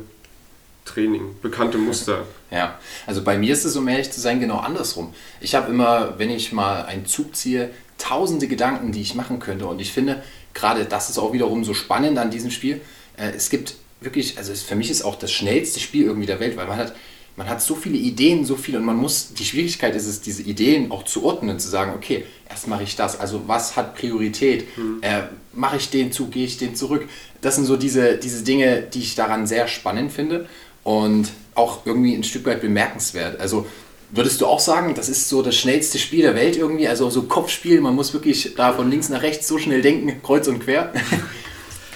Training, 0.86 1.36
bekannte 1.42 1.78
Muster. 1.78 2.26
Ja, 2.52 2.78
also 3.08 3.24
bei 3.24 3.38
mir 3.38 3.54
ist 3.54 3.66
es, 3.66 3.76
um 3.76 3.88
ehrlich 3.88 4.12
zu 4.12 4.20
sein, 4.20 4.40
genau 4.40 4.58
andersrum. 4.58 5.14
Ich 5.42 5.56
habe 5.56 5.72
immer, 5.72 6.20
wenn 6.20 6.30
ich 6.30 6.52
mal 6.52 6.86
einen 6.86 7.06
Zug 7.06 7.36
ziehe, 7.36 7.72
tausende 7.98 8.48
Gedanken, 8.48 8.92
die 8.92 9.02
ich 9.02 9.16
machen 9.16 9.40
könnte. 9.40 9.66
Und 9.66 9.80
ich 9.80 9.92
finde, 9.92 10.22
gerade 10.54 10.86
das 10.86 11.10
ist 11.10 11.18
auch 11.18 11.34
wiederum 11.34 11.64
so 11.64 11.74
spannend 11.74 12.18
an 12.18 12.32
diesem 12.32 12.52
Spiel. 12.52 12.82
Äh, 13.18 13.32
es 13.36 13.50
gibt 13.50 13.76
wirklich, 14.02 14.38
also 14.38 14.54
für 14.54 14.76
mich 14.76 14.92
ist 14.92 15.04
auch 15.04 15.16
das 15.16 15.32
schnellste 15.32 15.80
Spiel 15.80 16.06
irgendwie 16.06 16.28
der 16.28 16.40
Welt, 16.40 16.58
weil 16.58 16.68
man 16.68 16.78
hat, 16.78 16.94
man 17.36 17.50
hat 17.50 17.62
so 17.62 17.76
viele 17.76 17.98
Ideen, 17.98 18.46
so 18.46 18.56
viele 18.56 18.78
und 18.78 18.84
man 18.84 18.98
muss, 18.98 19.34
die 19.34 19.46
Schwierigkeit 19.46 19.96
ist 19.96 20.06
es, 20.06 20.22
diese 20.22 20.44
Ideen 20.44 20.92
auch 20.92 21.04
zu 21.04 21.24
ordnen, 21.24 21.58
zu 21.60 21.70
sagen, 21.70 21.94
okay, 21.96 22.26
erst 22.50 22.68
mache 22.68 22.84
ich 22.84 22.96
das, 22.96 23.20
also 23.20 23.48
was 23.48 23.76
hat 23.76 23.96
Priorität, 23.96 24.68
äh, 25.02 25.24
mache 25.54 25.78
ich 25.78 25.90
den 25.90 26.12
Zug, 26.12 26.32
gehe 26.32 26.46
ich 26.46 26.58
den 26.58 26.76
zurück. 26.76 27.08
Das 27.42 27.56
sind 27.56 27.66
so 27.66 27.78
diese, 27.78 28.18
diese 28.18 28.44
Dinge, 28.44 28.82
die 28.82 29.00
ich 29.00 29.16
daran 29.16 29.48
sehr 29.48 29.68
spannend 29.68 30.12
finde 30.12 30.48
und 30.84 31.30
auch 31.56 31.86
irgendwie 31.86 32.14
ein 32.14 32.24
Stück 32.24 32.46
weit 32.46 32.62
bemerkenswert. 32.62 33.40
Also 33.40 33.66
würdest 34.12 34.42
du 34.42 34.46
auch 34.46 34.60
sagen, 34.60 34.96
das 34.96 35.10
ist 35.10 35.30
so 35.30 35.42
das 35.42 35.56
schnellste 35.56 35.98
Spiel 35.98 36.22
der 36.22 36.36
Welt 36.36 36.58
irgendwie, 36.58 36.88
also 36.88 37.10
so 37.10 37.24
Kopfspiel, 37.24 37.82
man 37.82 37.96
muss 37.96 38.14
wirklich 38.14 38.56
da 38.56 38.74
von 38.74 38.90
links 38.90 39.10
nach 39.10 39.22
rechts 39.22 39.48
so 39.48 39.58
schnell 39.58 39.82
denken, 39.82 40.22
kreuz 40.24 40.48
und 40.48 40.60
quer. 40.60 40.94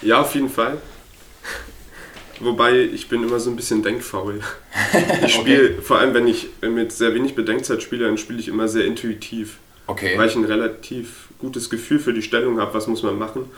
Ja, 0.02 0.22
auf 0.22 0.34
jeden 0.36 0.50
Fall. 0.50 0.78
Wobei 2.40 2.78
ich 2.82 3.10
bin 3.10 3.24
immer 3.24 3.40
so 3.40 3.50
ein 3.50 3.56
bisschen 3.56 3.84
denkfaul. 3.84 4.42
Ich 5.26 5.34
spiele, 5.34 5.82
vor 5.82 5.98
allem 6.00 6.14
wenn 6.14 6.28
ich 6.28 6.48
mit 6.62 6.92
sehr 6.92 7.14
wenig 7.14 7.36
Bedenkzeit 7.36 7.82
spiele, 7.82 8.06
dann 8.06 8.18
spiele 8.18 8.40
ich 8.40 8.48
immer 8.48 8.68
sehr 8.68 8.86
intuitiv. 8.86 9.58
Okay. 9.88 10.18
Weil 10.18 10.28
ich 10.28 10.36
ein 10.36 10.46
relativ 10.46 11.30
gutes 11.40 11.70
Gefühl 11.70 12.00
für 12.00 12.14
die 12.14 12.22
Stellung 12.22 12.60
habe, 12.60 12.74
was 12.74 12.88
muss 12.88 13.04
man 13.04 13.18
machen. 13.18 13.50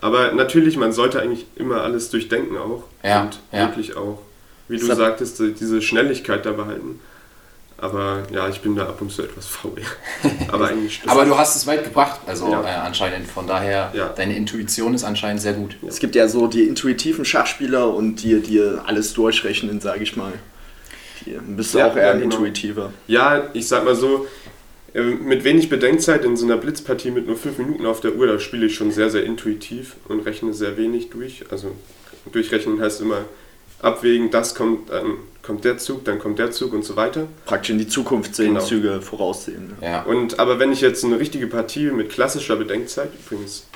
Aber 0.00 0.32
natürlich, 0.32 0.76
man 0.76 0.92
sollte 0.92 1.22
eigentlich 1.22 1.46
immer 1.56 1.82
alles 1.82 2.10
durchdenken 2.10 2.58
auch. 2.58 2.84
Ja, 3.02 3.22
und 3.22 3.38
ja. 3.52 3.68
wirklich 3.68 3.96
auch, 3.96 4.18
wie 4.68 4.78
Das 4.78 4.86
du 4.88 4.94
sagtest, 4.94 5.40
diese 5.60 5.82
Schnelligkeit 5.82 6.44
da 6.46 6.52
behalten. 6.52 7.00
Aber 7.76 8.22
ja, 8.32 8.48
ich 8.48 8.60
bin 8.60 8.76
da 8.76 8.84
ab 8.86 9.00
und 9.00 9.10
zu 9.10 9.22
etwas 9.22 9.46
faul. 9.46 9.72
Aber 10.48 10.68
eigentlich 10.68 10.94
stimmt 10.96 11.10
Aber 11.10 11.24
du 11.24 11.36
hast 11.36 11.56
es 11.56 11.66
weit 11.66 11.84
gebracht, 11.84 12.20
also 12.26 12.50
Ja. 12.50 12.62
äh, 12.62 12.66
anscheinend. 12.86 13.26
Von 13.28 13.46
daher, 13.46 13.92
Ja. 13.94 14.08
deine 14.10 14.36
Intuition 14.36 14.94
ist 14.94 15.04
anscheinend 15.04 15.42
sehr 15.42 15.54
gut. 15.54 15.76
Es 15.86 15.98
gibt 15.98 16.14
ja 16.14 16.28
so 16.28 16.46
die 16.46 16.62
intuitiven 16.62 17.24
Schachspieler 17.24 17.92
und 17.92 18.22
die, 18.22 18.40
die 18.40 18.60
alles 18.86 19.12
durchrechnen, 19.12 19.80
sage 19.80 20.04
ich 20.04 20.16
mal. 20.16 20.32
Die 21.26 21.32
bist 21.56 21.74
du 21.74 21.78
Ja, 21.78 21.88
auch 21.90 21.96
eher 21.96 22.12
genau. 22.14 22.24
intuitiver. 22.24 22.92
Ja, 23.08 23.50
ich 23.54 23.66
sag 23.66 23.84
mal 23.84 23.96
so, 23.96 24.26
äh, 24.94 25.02
mit 25.02 25.42
wenig 25.42 25.68
Bedenkzeit 25.68 26.24
in 26.24 26.36
so 26.36 26.46
einer 26.46 26.56
Blitzpartie 26.56 27.10
mit 27.10 27.26
nur 27.26 27.36
fünf 27.36 27.58
Minuten 27.58 27.86
auf 27.86 28.00
der 28.00 28.14
Uhr, 28.14 28.28
da 28.28 28.38
spiele 28.38 28.66
ich 28.66 28.76
schon 28.76 28.92
sehr, 28.92 29.10
sehr 29.10 29.24
intuitiv 29.24 29.96
und 30.08 30.20
rechne 30.20 30.54
sehr 30.54 30.76
wenig 30.76 31.10
durch. 31.10 31.44
Also 31.50 31.72
durchrechnen 32.32 32.80
heißt 32.80 33.00
immer 33.00 33.24
abwägen, 33.82 34.30
das 34.30 34.54
kommt, 34.54 34.90
dann 34.90 35.16
kommt 35.42 35.64
der 35.64 35.78
Zug, 35.78 36.04
dann 36.04 36.18
kommt 36.18 36.38
der 36.38 36.50
Zug 36.50 36.72
und 36.72 36.84
so 36.84 36.96
weiter. 36.96 37.26
Praktisch 37.44 37.70
in 37.70 37.78
die 37.78 37.88
Zukunft 37.88 38.34
sehen, 38.34 38.54
Genau. 38.54 38.64
Züge 38.64 39.02
voraussehen. 39.02 39.74
ne? 39.80 39.86
Ja. 39.86 40.02
Und, 40.04 40.38
aber 40.38 40.58
wenn 40.58 40.72
ich 40.72 40.80
jetzt 40.80 41.04
eine 41.04 41.18
richtige 41.18 41.46
Partie 41.46 41.90
mit 41.90 42.08
klassischer 42.10 42.56
Bedenkzeit, 42.56 43.10
übrigens, 43.14 43.66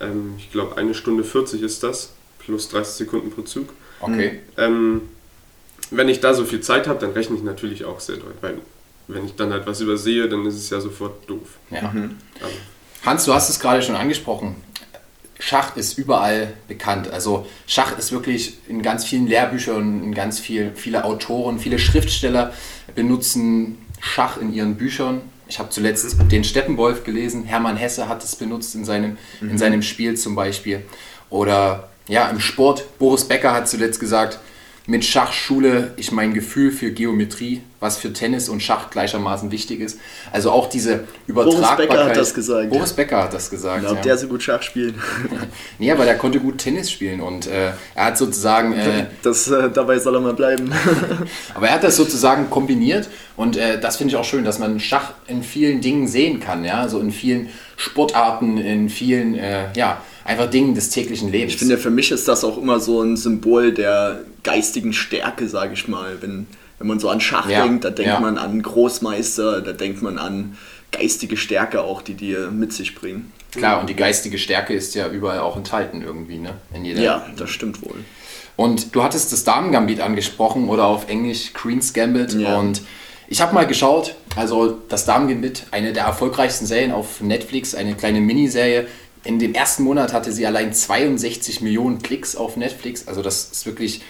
ähm, 0.00 0.34
ich 0.38 0.50
glaube 0.52 0.76
eine 0.78 0.94
Stunde 0.94 1.22
40 1.24 1.62
ist 1.62 1.82
das, 1.82 2.10
plus 2.38 2.68
30 2.70 2.94
Sekunden 2.94 3.30
pro 3.30 3.42
Zug, 3.42 3.68
Okay. 4.00 4.40
ähm, 4.56 5.02
wenn 5.90 6.08
ich 6.08 6.18
da 6.20 6.34
so 6.34 6.44
viel 6.44 6.60
Zeit 6.60 6.88
habe, 6.88 6.98
dann 6.98 7.12
rechne 7.12 7.36
ich 7.36 7.42
natürlich 7.42 7.84
auch 7.84 8.00
sehr 8.00 8.16
doll, 8.16 8.32
weil 8.40 8.54
wenn 9.08 9.26
ich 9.26 9.36
dann 9.36 9.52
halt 9.52 9.66
was 9.66 9.80
übersehe, 9.80 10.28
dann 10.28 10.44
ist 10.46 10.56
es 10.56 10.70
ja 10.70 10.80
sofort 10.80 11.28
doof. 11.28 11.58
Ja. 11.70 11.80
Aber 11.80 11.92
Hans, 13.04 13.24
du 13.26 13.34
hast 13.34 13.48
es 13.50 13.60
gerade 13.60 13.82
schon 13.82 13.94
angesprochen. 13.96 14.56
Schach 15.44 15.76
ist 15.76 15.98
überall 15.98 16.52
bekannt. 16.68 17.10
Also 17.10 17.46
Schach 17.66 17.98
ist 17.98 18.12
wirklich 18.12 18.58
in 18.68 18.80
ganz 18.80 19.04
vielen 19.04 19.26
Lehrbüchern, 19.26 20.04
in 20.04 20.14
ganz 20.14 20.38
viel, 20.38 20.70
viele 20.76 21.04
Autoren, 21.04 21.58
viele 21.58 21.80
Schriftsteller 21.80 22.52
benutzen 22.94 23.78
Schach 24.00 24.36
in 24.36 24.54
ihren 24.54 24.76
Büchern. 24.76 25.20
Ich 25.48 25.58
habe 25.58 25.68
zuletzt 25.70 26.16
den 26.30 26.44
Steppenwolf 26.44 27.02
gelesen. 27.02 27.42
Hermann 27.42 27.76
Hesse 27.76 28.08
hat 28.08 28.22
es 28.22 28.36
benutzt 28.36 28.76
in 28.76 28.84
seinem, 28.84 29.18
in 29.40 29.58
seinem 29.58 29.82
Spiel 29.82 30.16
zum 30.16 30.36
Beispiel. 30.36 30.84
Oder 31.28 31.90
ja, 32.06 32.28
im 32.28 32.38
Sport. 32.38 32.98
Boris 33.00 33.24
Becker 33.24 33.52
hat 33.52 33.68
zuletzt 33.68 33.98
gesagt, 33.98 34.38
mit 34.86 35.04
Schachschule 35.04 35.92
ich 35.96 36.10
mein 36.10 36.34
Gefühl 36.34 36.72
für 36.72 36.90
Geometrie, 36.90 37.62
was 37.78 37.98
für 37.98 38.12
Tennis 38.12 38.48
und 38.48 38.62
Schach 38.62 38.90
gleichermaßen 38.90 39.52
wichtig 39.52 39.80
ist. 39.80 39.98
Also 40.32 40.50
auch 40.50 40.68
diese 40.68 41.04
Übertragbarkeit. 41.28 41.76
Boris 41.76 41.88
Becker 41.88 42.04
hat 42.04 42.16
das 42.16 42.34
gesagt. 42.34 42.70
Boris 42.70 42.92
Becker 42.92 43.22
hat 43.22 43.34
das 43.34 43.50
gesagt. 43.50 43.80
Glaubt 43.80 43.96
ja. 43.96 44.02
der 44.02 44.18
so 44.18 44.26
gut 44.26 44.42
Schach 44.42 44.62
spielt? 44.62 44.94
Nee, 45.78 45.90
aber 45.90 46.04
der 46.04 46.16
konnte 46.16 46.38
gut 46.38 46.58
Tennis 46.58 46.90
spielen 46.90 47.20
und 47.20 47.46
äh, 47.46 47.72
er 47.94 48.04
hat 48.04 48.18
sozusagen, 48.18 48.72
äh, 48.72 49.06
Das, 49.22 49.48
äh, 49.48 49.70
dabei 49.70 49.98
soll 49.98 50.14
er 50.14 50.20
mal 50.20 50.34
bleiben. 50.34 50.72
aber 51.54 51.68
er 51.68 51.74
hat 51.74 51.84
das 51.84 51.96
sozusagen 51.96 52.50
kombiniert 52.50 53.08
und 53.36 53.56
äh, 53.56 53.80
das 53.80 53.96
finde 53.96 54.12
ich 54.12 54.16
auch 54.16 54.24
schön, 54.24 54.44
dass 54.44 54.58
man 54.58 54.78
Schach 54.78 55.12
in 55.26 55.42
vielen 55.42 55.80
Dingen 55.80 56.06
sehen 56.06 56.40
kann, 56.40 56.64
ja, 56.64 56.88
so 56.88 57.00
in 57.00 57.10
vielen 57.10 57.48
Sportarten, 57.76 58.58
in 58.58 58.88
vielen, 58.88 59.34
äh, 59.34 59.72
ja, 59.74 60.00
einfach 60.24 60.50
Dingen 60.50 60.74
des 60.74 60.90
täglichen 60.90 61.30
Lebens. 61.30 61.54
Ich 61.54 61.58
finde, 61.58 61.78
für 61.78 61.90
mich 61.90 62.10
ist 62.10 62.28
das 62.28 62.44
auch 62.44 62.58
immer 62.58 62.80
so 62.80 63.02
ein 63.02 63.16
Symbol 63.16 63.72
der 63.72 64.20
geistigen 64.42 64.92
Stärke, 64.92 65.48
sage 65.48 65.74
ich 65.74 65.88
mal. 65.88 66.18
Wenn, 66.20 66.46
wenn 66.78 66.86
man 66.86 67.00
so 67.00 67.08
an 67.08 67.20
Schach 67.20 67.48
Ja, 67.48 67.64
denkt, 67.64 67.84
da 67.84 67.90
denkt 67.90 68.12
ja. 68.12 68.20
man 68.20 68.38
an 68.38 68.62
Großmeister, 68.62 69.60
da 69.60 69.72
denkt 69.72 70.02
man 70.02 70.18
an 70.18 70.56
geistige 70.90 71.36
Stärke 71.36 71.82
auch, 71.82 72.02
die 72.02 72.14
die 72.14 72.36
mit 72.50 72.72
sich 72.72 72.94
bringen. 72.94 73.32
Klar, 73.52 73.80
und 73.80 73.88
die 73.88 73.96
geistige 73.96 74.38
Stärke 74.38 74.72
ist 74.72 74.94
ja 74.94 75.08
überall 75.08 75.40
auch 75.40 75.56
enthalten 75.56 76.02
irgendwie, 76.02 76.38
ne? 76.38 76.54
In 76.72 76.84
jeder, 76.84 77.02
Ja, 77.02 77.26
das 77.36 77.50
stimmt 77.50 77.82
wohl. 77.82 77.96
Und 78.56 78.94
du 78.94 79.02
hattest 79.02 79.32
das 79.32 79.44
Damen-Gambit 79.44 80.00
angesprochen 80.00 80.68
oder 80.68 80.84
auf 80.84 81.08
Englisch 81.08 81.52
Queen's 81.52 81.92
Gambit. 81.92 82.34
Ja. 82.34 82.58
Und 82.58 82.82
ich 83.28 83.40
habe 83.40 83.54
mal 83.54 83.66
geschaut, 83.66 84.14
also 84.36 84.78
das 84.88 85.04
Damen-Gambit, 85.06 85.64
eine 85.70 85.92
der 85.92 86.04
erfolgreichsten 86.04 86.66
Serien 86.66 86.92
auf 86.92 87.20
Netflix, 87.20 87.74
eine 87.74 87.94
kleine 87.94 88.20
Miniserie. 88.20 88.86
In 89.24 89.38
dem 89.38 89.54
ersten 89.54 89.84
Monat 89.84 90.12
hatte 90.12 90.32
sie 90.32 90.46
allein 90.46 90.72
62 90.72 91.60
Millionen 91.60 92.02
Klicks 92.02 92.34
auf 92.34 92.56
Netflix. 92.56 93.06
Also 93.06 93.22
das 93.22 93.50
ist 93.52 93.66
wirklich, 93.66 94.02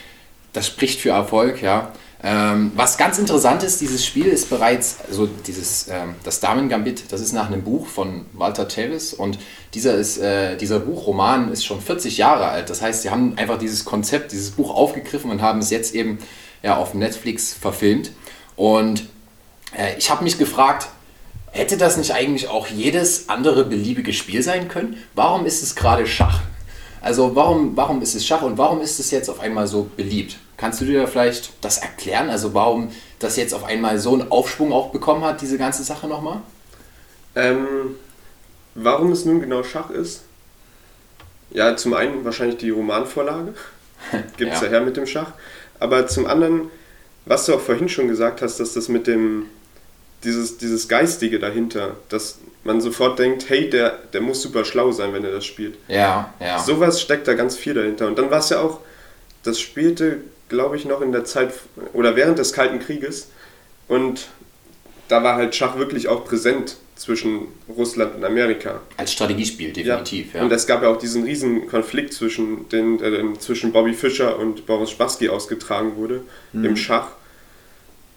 das 0.53 0.67
spricht 0.67 1.01
für 1.01 1.11
Erfolg, 1.11 1.63
ja. 1.63 1.93
Ähm, 2.25 2.71
was 2.77 2.99
ganz 2.99 3.19
interessant 3.19 3.65
ist, 3.65 3.81
dieses 3.81 4.07
Spiel 4.07 4.27
ist 4.27 4.49
bereits, 4.49 4.99
also 5.09 5.27
dieses, 5.27 5.89
ähm, 5.89 6.15
das 6.23 6.39
Damen-Gambit, 6.39 7.11
das 7.11 7.21
ist 7.21 7.33
nach 7.33 7.49
einem 7.49 7.63
Buch 7.63 7.89
von 7.89 8.27
Walter 8.33 8.69
Tevis 8.69 9.13
und 9.13 9.39
dieser, 9.75 9.95
ist, 9.95 10.19
äh, 10.19 10.57
dieser 10.57 10.79
Buchroman 10.79 11.51
ist 11.51 11.65
schon 11.65 11.81
40 11.81 12.19
Jahre 12.19 12.47
alt. 12.47 12.71
Das 12.71 12.81
heißt, 12.81 13.03
sie 13.03 13.11
haben 13.11 13.37
einfach 13.39 13.59
dieses 13.59 13.85
Konzept, 13.85 14.31
dieses 14.31 14.53
Buch 14.53 14.73
aufgegriffen 14.73 15.33
und 15.33 15.43
haben 15.43 15.59
es 15.59 15.71
jetzt 15.71 15.97
eben 15.97 16.19
ja, 16.63 16.77
auf 16.77 16.95
Netflix 16.95 17.55
verfilmt. 17.55 18.13
Und 18.55 19.09
äh, 19.77 19.99
ich 19.99 20.09
habe 20.09 20.23
mich 20.23 20.39
gefragt, 20.39 20.89
hätte 21.53 21.77
das 21.77 21.97
nicht 21.97 22.13
eigentlich 22.13 22.49
auch 22.49 22.67
jedes 22.67 23.29
andere 23.29 23.65
beliebige 23.65 24.13
Spiel 24.13 24.43
sein 24.43 24.69
können? 24.69 24.97
Warum 25.15 25.47
ist 25.47 25.63
es 25.63 25.75
gerade 25.77 26.07
Schach? 26.07 26.41
Also 27.01 27.35
warum, 27.35 27.77
warum 27.77 28.03
ist 28.03 28.15
es 28.15 28.27
Schach 28.27 28.43
und 28.43 28.59
warum 28.59 28.81
ist 28.81 28.99
es 29.01 29.11
jetzt 29.11 29.29
auf 29.29 29.41
einmal 29.41 29.67
so 29.67 29.91
beliebt? 29.97 30.39
Kannst 30.57 30.81
du 30.81 30.85
dir 30.85 31.07
vielleicht 31.09 31.53
das 31.61 31.79
erklären? 31.79 32.31
Also 32.31 32.55
warum 32.55 32.91
das 33.19 33.37
jetzt 33.37 33.55
auf 33.55 33.65
einmal 33.65 33.99
so 33.99 34.13
einen 34.13 34.31
Aufschwung 34.31 34.73
auch 34.73 34.91
bekommen 34.91 35.25
hat, 35.25 35.41
diese 35.41 35.59
ganze 35.59 35.83
Sache 35.83 36.07
nochmal? 36.07 36.41
Ähm, 37.35 37.97
warum 38.75 39.13
es 39.13 39.25
nun 39.25 39.41
genau 39.41 39.63
Schach 39.63 39.91
ist? 39.91 40.23
Ja, 41.51 41.77
zum 41.77 41.95
einen 41.95 42.25
wahrscheinlich 42.25 42.59
die 42.59 42.71
Romanvorlage. 42.71 43.55
Gibt 44.37 44.53
es 44.53 44.61
Ja. 44.61 44.67
ja. 44.67 44.73
her 44.73 44.81
mit 44.83 44.97
dem 44.97 45.07
Schach. 45.07 45.33
Aber 45.81 46.07
zum 46.07 46.27
anderen, 46.27 46.71
was 47.27 47.47
du 47.47 47.55
auch 47.55 47.61
vorhin 47.61 47.89
schon 47.89 48.09
gesagt 48.09 48.43
hast, 48.43 48.61
dass 48.61 48.75
das 48.75 48.89
mit 48.89 49.07
dem, 49.07 49.47
dieses, 50.25 50.59
dieses 50.59 50.89
Geistige 50.89 51.39
dahinter, 51.39 51.97
dass 52.09 52.39
man 52.65 52.81
sofort 52.81 53.19
denkt, 53.19 53.49
hey, 53.49 53.69
der, 53.69 53.99
der 54.13 54.21
muss 54.21 54.43
super 54.43 54.65
schlau 54.65 54.93
sein, 54.93 55.13
wenn 55.13 55.25
er 55.25 55.33
das 55.33 55.45
spielt. 55.45 55.77
Ja, 55.89 56.33
ja. 56.41 56.59
Sowas 56.59 57.01
steckt 57.01 57.27
da 57.27 57.35
ganz 57.35 57.57
viel 57.57 57.75
dahinter. 57.75 58.07
Und 58.07 58.19
dann 58.19 58.31
war 58.31 58.39
es 58.39 58.51
ja 58.51 58.61
auch, 58.61 58.81
das 59.43 59.59
spielte, 59.59 60.19
glaube 60.49 60.77
ich, 60.77 60.85
noch 60.85 61.01
in 61.01 61.13
der 61.13 61.25
Zeit 61.25 61.53
oder 61.93 62.15
während 62.15 62.39
des 62.39 62.53
Kalten 62.53 62.79
Krieges. 62.79 63.31
Und 63.89 64.29
da 65.09 65.23
war 65.25 65.37
halt 65.37 65.55
Schach 65.55 65.77
wirklich 65.77 66.09
auch 66.09 66.25
präsent 66.25 66.77
zwischen 66.95 67.49
Russland 67.69 68.15
und 68.15 68.25
Amerika. 68.25 68.81
Als 68.97 69.13
Strategiespiel, 69.13 69.73
definitiv. 69.73 70.35
Ja. 70.35 70.43
Und 70.43 70.53
es 70.53 70.67
gab 70.67 70.83
ja 70.83 70.89
auch 70.89 70.99
diesen 70.99 71.25
riesen 71.25 71.67
Konflikt 71.67 72.13
zwischen, 72.13 72.69
den, 72.69 72.99
dann 72.99 73.41
zwischen 73.41 73.73
Bobby 73.73 73.93
Fischer 73.93 74.39
und 74.39 74.67
Boris 74.67 74.91
Spassky 74.91 75.29
ausgetragen 75.29 75.97
wurde 75.97 76.23
im 76.53 76.77
Schach. 76.77 77.09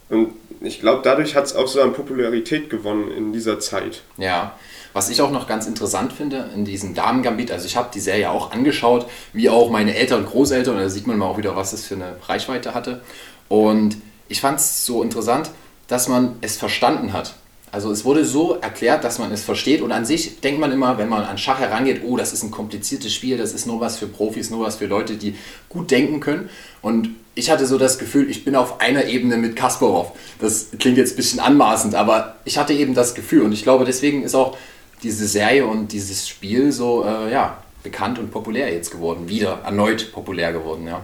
Und 0.10 0.34
ich 0.62 0.80
glaube, 0.80 1.02
dadurch 1.04 1.36
hat 1.36 1.46
es 1.46 1.56
auch 1.56 1.68
so 1.68 1.82
an 1.82 1.94
Popularität 1.94 2.70
gewonnen 2.70 3.12
in 3.12 3.34
dieser 3.34 3.60
Zeit. 3.60 4.04
Ja, 4.18 4.56
was 4.94 5.10
ich 5.10 5.22
auch 5.22 5.32
noch 5.32 5.48
ganz 5.48 5.68
interessant 5.68 6.14
finde 6.14 6.50
in 6.56 6.64
diesem 6.64 6.94
Damen-Gambit, 6.94 7.52
also 7.52 7.66
ich 7.66 7.76
habe 7.76 7.90
die 7.94 8.00
Serie 8.00 8.32
auch 8.32 8.52
angeschaut, 8.52 9.08
wie 9.34 9.50
auch 9.50 9.70
meine 9.70 9.96
Eltern 9.96 10.22
und 10.22 10.30
Großeltern, 10.30 10.76
und 10.76 10.82
da 10.82 10.90
sieht 10.90 11.08
man 11.08 11.18
mal 11.18 11.26
auch 11.26 11.38
wieder, 11.38 11.56
was 11.56 11.74
es 11.74 11.86
für 11.86 11.96
eine 11.96 12.16
Reichweite 12.28 12.74
hatte. 12.74 13.02
Und 13.50 13.98
ich 14.30 14.42
fand 14.42 14.60
es 14.60 14.86
so 14.86 15.04
interessant, 15.04 15.52
dass 15.88 16.08
man 16.08 16.36
es 16.42 16.58
verstanden 16.58 17.14
hat. 17.14 17.36
Also 17.72 17.92
es 17.92 18.06
wurde 18.06 18.24
so 18.24 18.56
erklärt, 18.56 19.04
dass 19.04 19.20
man 19.20 19.34
es 19.34 19.44
versteht 19.44 19.82
und 19.82 19.92
an 19.92 20.06
sich 20.06 20.40
denkt 20.40 20.62
man 20.62 20.72
immer, 20.72 20.98
wenn 20.98 21.10
man 21.10 21.26
an 21.26 21.38
Schach 21.38 21.60
herangeht, 21.60 22.04
oh, 22.06 22.16
das 22.16 22.32
ist 22.32 22.44
ein 22.44 22.52
kompliziertes 22.52 23.14
Spiel, 23.14 23.38
das 23.38 23.52
ist 23.52 23.68
nur 23.68 23.82
was 23.82 23.98
für 23.98 24.08
Profis, 24.08 24.50
nur 24.50 24.66
was 24.66 24.78
für 24.78 24.86
Leute, 24.86 25.18
die 25.18 25.36
gut 25.68 25.92
denken 25.92 26.22
können. 26.22 26.50
Und 26.82 27.10
ich 27.36 27.50
hatte 27.50 27.66
so 27.68 27.78
das 27.78 28.00
Gefühl, 28.00 28.30
ich 28.30 28.46
bin 28.46 28.56
auf 28.56 28.80
einer 28.80 29.06
Ebene 29.06 29.38
mit 29.38 29.56
Kasparov. 29.56 30.14
Das 30.40 30.68
klingt 30.80 30.98
jetzt 30.98 31.14
ein 31.14 31.18
bisschen 31.18 31.40
anmaßend, 31.42 31.94
aber 31.94 32.38
ich 32.46 32.58
hatte 32.58 32.74
eben 32.74 32.94
das 32.94 33.14
Gefühl 33.14 33.42
und 33.42 33.52
ich 33.52 33.64
glaube, 33.64 33.84
deswegen 33.84 34.24
ist 34.24 34.36
auch 34.36 34.58
diese 35.04 35.28
Serie 35.28 35.66
und 35.66 35.92
dieses 35.92 36.28
Spiel 36.28 36.72
so 36.72 37.06
äh, 37.06 37.32
ja, 37.32 37.62
bekannt 37.84 38.18
und 38.18 38.32
populär 38.32 38.74
jetzt 38.74 38.90
geworden, 38.90 39.28
wieder 39.28 39.60
erneut 39.66 40.12
populär 40.14 40.54
geworden, 40.54 40.88
ja. 40.88 41.02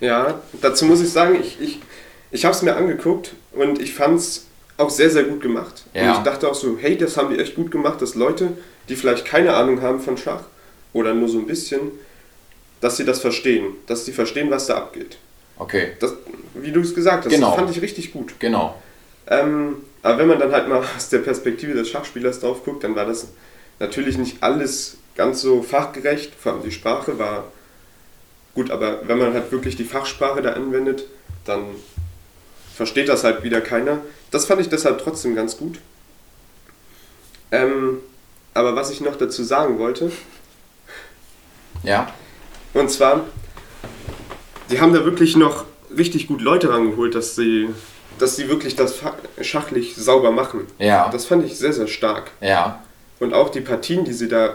Ja, 0.00 0.40
dazu 0.60 0.84
muss 0.84 1.00
ich 1.00 1.10
sagen, 1.10 1.38
ich, 1.40 1.60
ich, 1.60 1.80
ich 2.30 2.44
habe 2.44 2.54
es 2.54 2.62
mir 2.62 2.76
angeguckt 2.76 3.34
und 3.52 3.80
ich 3.80 3.94
fand 3.94 4.18
es 4.18 4.46
auch 4.76 4.90
sehr, 4.90 5.10
sehr 5.10 5.24
gut 5.24 5.40
gemacht. 5.40 5.84
Ja. 5.94 6.12
Und 6.12 6.18
ich 6.18 6.24
dachte 6.24 6.48
auch 6.48 6.54
so, 6.54 6.76
hey, 6.78 6.96
das 6.96 7.16
haben 7.16 7.34
die 7.34 7.40
echt 7.40 7.56
gut 7.56 7.70
gemacht, 7.70 8.00
dass 8.00 8.14
Leute, 8.14 8.56
die 8.88 8.96
vielleicht 8.96 9.24
keine 9.24 9.54
Ahnung 9.54 9.82
haben 9.82 10.00
von 10.00 10.16
Schach 10.16 10.42
oder 10.92 11.14
nur 11.14 11.28
so 11.28 11.38
ein 11.38 11.46
bisschen, 11.46 11.80
dass 12.80 12.96
sie 12.96 13.04
das 13.04 13.20
verstehen, 13.20 13.72
dass 13.86 14.04
sie 14.04 14.12
verstehen, 14.12 14.50
was 14.50 14.66
da 14.66 14.76
abgeht. 14.76 15.18
Okay, 15.58 15.92
Das, 16.00 16.12
wie 16.54 16.70
du 16.72 16.80
es 16.80 16.94
gesagt 16.94 17.24
hast, 17.24 17.32
Genau. 17.32 17.48
das 17.48 17.56
fand 17.56 17.70
ich 17.70 17.82
richtig 17.82 18.12
gut. 18.12 18.34
genau. 18.38 18.80
Ähm, 19.26 19.82
aber 20.02 20.18
wenn 20.18 20.28
man 20.28 20.38
dann 20.38 20.52
halt 20.52 20.68
mal 20.68 20.82
aus 20.96 21.08
der 21.08 21.18
Perspektive 21.18 21.74
des 21.74 21.88
Schachspielers 21.90 22.40
drauf 22.40 22.64
guckt, 22.64 22.84
dann 22.84 22.94
war 22.96 23.04
das 23.06 23.28
natürlich 23.78 24.16
nicht 24.18 24.42
alles 24.42 24.96
ganz 25.16 25.40
so 25.42 25.62
fachgerecht. 25.62 26.32
Vor 26.34 26.52
allem 26.52 26.62
die 26.62 26.70
Sprache 26.72 27.18
war 27.18 27.44
gut, 28.54 28.70
aber 28.70 29.06
wenn 29.08 29.18
man 29.18 29.34
halt 29.34 29.50
wirklich 29.52 29.76
die 29.76 29.84
Fachsprache 29.84 30.40
da 30.42 30.52
anwendet, 30.52 31.04
dann 31.44 31.64
versteht 32.74 33.08
das 33.08 33.24
halt 33.24 33.42
wieder 33.42 33.60
keiner. 33.60 33.98
Das 34.30 34.44
fand 34.46 34.60
ich 34.60 34.68
deshalb 34.68 35.02
trotzdem 35.02 35.34
ganz 35.34 35.56
gut. 35.56 35.78
Ähm, 37.50 37.98
aber 38.54 38.76
was 38.76 38.90
ich 38.90 39.00
noch 39.00 39.16
dazu 39.16 39.42
sagen 39.42 39.78
wollte, 39.78 40.10
Ja, 41.82 42.12
und 42.74 42.90
zwar, 42.90 43.24
die 44.70 44.80
haben 44.80 44.92
da 44.92 45.04
wirklich 45.04 45.36
noch 45.36 45.64
richtig 45.96 46.26
gut 46.26 46.40
Leute 46.40 46.70
rangeholt, 46.70 47.14
dass 47.14 47.34
sie, 47.36 47.68
dass 48.18 48.36
sie 48.36 48.48
wirklich 48.48 48.76
das 48.76 48.96
schachlich 49.40 49.96
sauber 49.96 50.30
machen. 50.30 50.60
ja, 50.78 51.08
Das 51.10 51.26
fand 51.26 51.44
ich 51.46 51.56
sehr, 51.56 51.72
sehr 51.72 51.86
stark. 51.88 52.30
ja. 52.40 52.82
Und 53.20 53.34
auch 53.34 53.48
die 53.48 53.60
Partien, 53.62 54.04
die 54.04 54.12
sie 54.12 54.28
da 54.28 54.50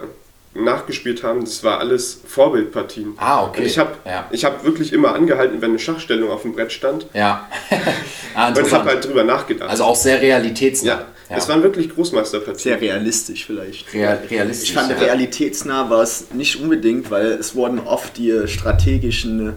nachgespielt 0.53 1.21
haben, 1.23 1.41
das 1.43 1.65
war 1.65 1.79
alles 1.79 2.21
Vorbildpartien. 2.25 3.13
Ah, 3.17 3.43
okay. 3.43 3.59
Und 3.61 3.65
ich 3.67 3.77
habe 3.77 3.91
Ja. 4.05 4.25
ich 4.31 4.45
hab 4.45 4.63
wirklich 4.63 4.93
immer 4.93 5.13
angehalten, 5.15 5.61
wenn 5.61 5.71
eine 5.71 5.79
Schachstellung 5.79 6.29
auf 6.31 6.43
dem 6.43 6.53
Brett 6.53 6.71
stand 6.71 7.07
Ja. 7.13 7.49
ah, 8.35 8.49
und 8.49 8.71
habe 8.71 8.89
halt 8.89 9.03
drüber 9.05 9.25
nachgedacht. 9.25 9.69
also 9.69 9.83
auch 9.83 9.95
sehr 9.97 10.21
realitätsnah. 10.21 11.05
ja, 11.29 11.37
es 11.37 11.49
waren 11.49 11.61
wirklich 11.63 11.89
Großmeisterpartien. 11.93 12.57
Sehr 12.59 12.79
realistisch 12.79 13.45
vielleicht. 13.45 13.91
Real, 13.93 14.21
realistisch. 14.29 14.69
Ich 14.69 14.75
fand, 14.75 14.91
ja. 14.91 14.97
realitätsnah 14.97 15.89
war 15.89 16.03
es 16.03 16.27
nicht 16.33 16.61
unbedingt, 16.61 17.11
weil 17.11 17.31
es 17.33 17.53
wurden 17.55 17.79
oft 17.79 18.15
die 18.17 18.47
strategischen 18.47 19.55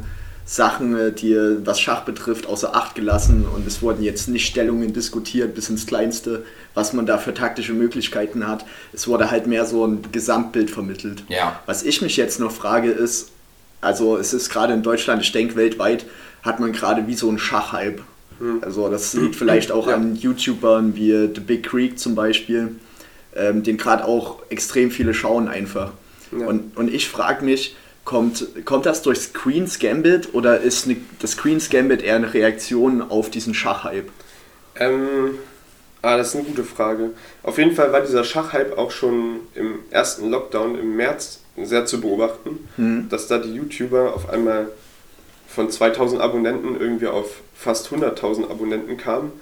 Sachen, 0.48 1.14
die 1.16 1.36
was 1.64 1.80
Schach 1.80 2.02
betrifft, 2.02 2.46
außer 2.46 2.74
Acht 2.76 2.94
gelassen 2.94 3.44
und 3.52 3.66
es 3.66 3.82
wurden 3.82 4.02
jetzt 4.04 4.28
nicht 4.28 4.46
Stellungen 4.46 4.92
diskutiert 4.92 5.56
bis 5.56 5.68
ins 5.68 5.86
Kleinste, 5.86 6.44
was 6.72 6.92
man 6.92 7.04
da 7.04 7.18
für 7.18 7.34
taktische 7.34 7.72
Möglichkeiten 7.72 8.46
hat. 8.46 8.64
Es 8.92 9.08
wurde 9.08 9.30
halt 9.32 9.48
mehr 9.48 9.66
so 9.66 9.84
ein 9.84 10.02
Gesamtbild 10.12 10.70
vermittelt. 10.70 11.24
Ja. 11.28 11.60
Was 11.66 11.82
ich 11.82 12.00
mich 12.00 12.16
jetzt 12.16 12.38
noch 12.38 12.52
frage 12.52 12.90
ist, 12.92 13.30
also 13.80 14.16
es 14.16 14.32
ist 14.32 14.48
gerade 14.48 14.72
in 14.72 14.82
Deutschland, 14.84 15.20
ich 15.20 15.32
denke 15.32 15.56
weltweit, 15.56 16.06
hat 16.42 16.60
man 16.60 16.72
gerade 16.72 17.08
wie 17.08 17.14
so 17.14 17.28
einen 17.28 17.38
Schachhype. 17.38 18.02
Also 18.60 18.88
das 18.88 19.14
liegt 19.14 19.34
vielleicht 19.34 19.72
auch 19.72 19.88
Ja. 19.88 19.94
an 19.94 20.14
YouTubern 20.14 20.94
wie 20.94 21.10
The 21.34 21.40
Big 21.40 21.64
Creek 21.64 21.98
zum 21.98 22.14
Beispiel, 22.14 22.76
ähm, 23.34 23.62
den 23.64 23.78
gerade 23.78 24.04
auch 24.04 24.42
extrem 24.50 24.90
viele 24.92 25.12
schauen 25.14 25.48
einfach. 25.48 25.92
Ja. 26.38 26.46
Und, 26.46 26.76
und 26.76 26.92
ich 26.92 27.08
frage 27.08 27.44
mich, 27.44 27.74
kommt, 28.06 28.64
kommt 28.64 28.86
das 28.86 29.02
durch 29.02 29.34
Queen's 29.34 29.78
Gambit 29.78 30.32
oder 30.32 30.60
ist 30.60 30.86
ne, 30.86 30.96
das 31.20 31.36
Queen's 31.36 31.68
Gambit 31.68 32.02
eher 32.02 32.16
eine 32.16 32.32
Reaktion 32.32 33.02
auf 33.02 33.28
diesen 33.28 33.52
Schachhype? 33.52 34.08
Ähm, 34.76 35.32
Ah, 36.02 36.16
das 36.16 36.28
ist 36.28 36.36
eine 36.36 36.44
gute 36.44 36.62
Frage. 36.62 37.10
Auf 37.42 37.58
jeden 37.58 37.72
Fall 37.72 37.92
war 37.92 38.00
dieser 38.00 38.22
Schachhype 38.22 38.78
auch 38.78 38.92
schon 38.92 39.40
im 39.56 39.80
ersten 39.90 40.30
Lockdown 40.30 40.78
im 40.78 40.94
März 40.94 41.40
sehr 41.60 41.84
zu 41.84 42.00
beobachten, 42.00 42.68
dass 43.08 43.26
da 43.26 43.38
die 43.38 43.52
YouTuber 43.52 44.14
auf 44.14 44.28
einmal 44.30 44.68
von 45.48 45.68
2000 45.68 46.20
Abonnenten 46.20 46.78
irgendwie 46.80 47.08
auf 47.08 47.40
fast 47.56 47.88
100.000 47.88 48.48
Abonnenten 48.48 48.96
kamen 48.98 49.32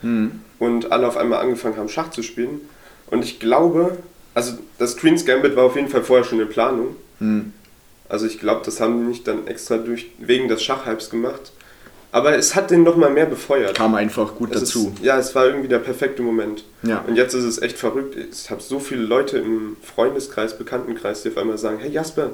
und 0.59 0.91
alle 0.91 1.07
auf 1.07 1.19
einmal 1.19 1.41
angefangen 1.41 1.77
haben, 1.77 1.91
Schach 1.91 2.11
zu 2.13 2.23
spielen. 2.23 2.63
Und 3.11 3.25
ich 3.25 3.41
glaube, 3.41 3.99
also 4.33 4.55
das 4.79 4.97
Queen's 4.97 5.27
Gambit 5.27 5.57
war 5.57 5.65
auf 5.65 5.77
jeden 5.77 5.89
Fall 5.89 6.03
vorher 6.03 6.25
schon 6.25 6.41
in 6.41 6.49
Planung. 6.49 6.97
Also 8.09 8.27
ich 8.27 8.39
glaube, 8.39 8.63
das 8.65 8.81
haben 8.81 8.99
die 9.01 9.07
nicht 9.09 9.27
dann 9.27 9.47
extra 9.47 9.77
durch, 9.77 10.11
wegen 10.19 10.49
des 10.49 10.63
Schachhypes 10.63 11.11
gemacht. 11.11 11.53
Aber 12.13 12.37
es 12.37 12.55
hat 12.55 12.71
den 12.71 12.85
nochmal 12.85 13.11
mehr 13.11 13.27
befeuert. 13.27 13.75
Kam 13.75 13.97
einfach 13.97 14.37
gut 14.37 14.55
Es 14.55 14.61
dazu. 14.61 14.93
Ist, 14.95 15.05
ja, 15.05 15.19
es 15.19 15.35
war 15.35 15.47
irgendwie 15.47 15.67
der 15.67 15.81
perfekte 15.81 16.23
Moment. 16.23 16.65
Ja. 16.85 17.05
Und 17.07 17.17
jetzt 17.17 17.35
ist 17.35 17.43
es 17.43 17.61
echt 17.61 17.77
verrückt. 17.77 18.17
Ich 18.17 18.51
habe 18.51 18.63
so 18.63 18.79
viele 18.79 19.03
Leute 19.03 19.39
im 19.39 19.77
Freundeskreis, 19.83 20.57
Bekanntenkreis, 20.57 21.23
die 21.23 21.31
auf 21.31 21.39
einmal 21.39 21.59
sagen, 21.59 21.79
hey 21.81 21.91
Jasper, 21.91 22.31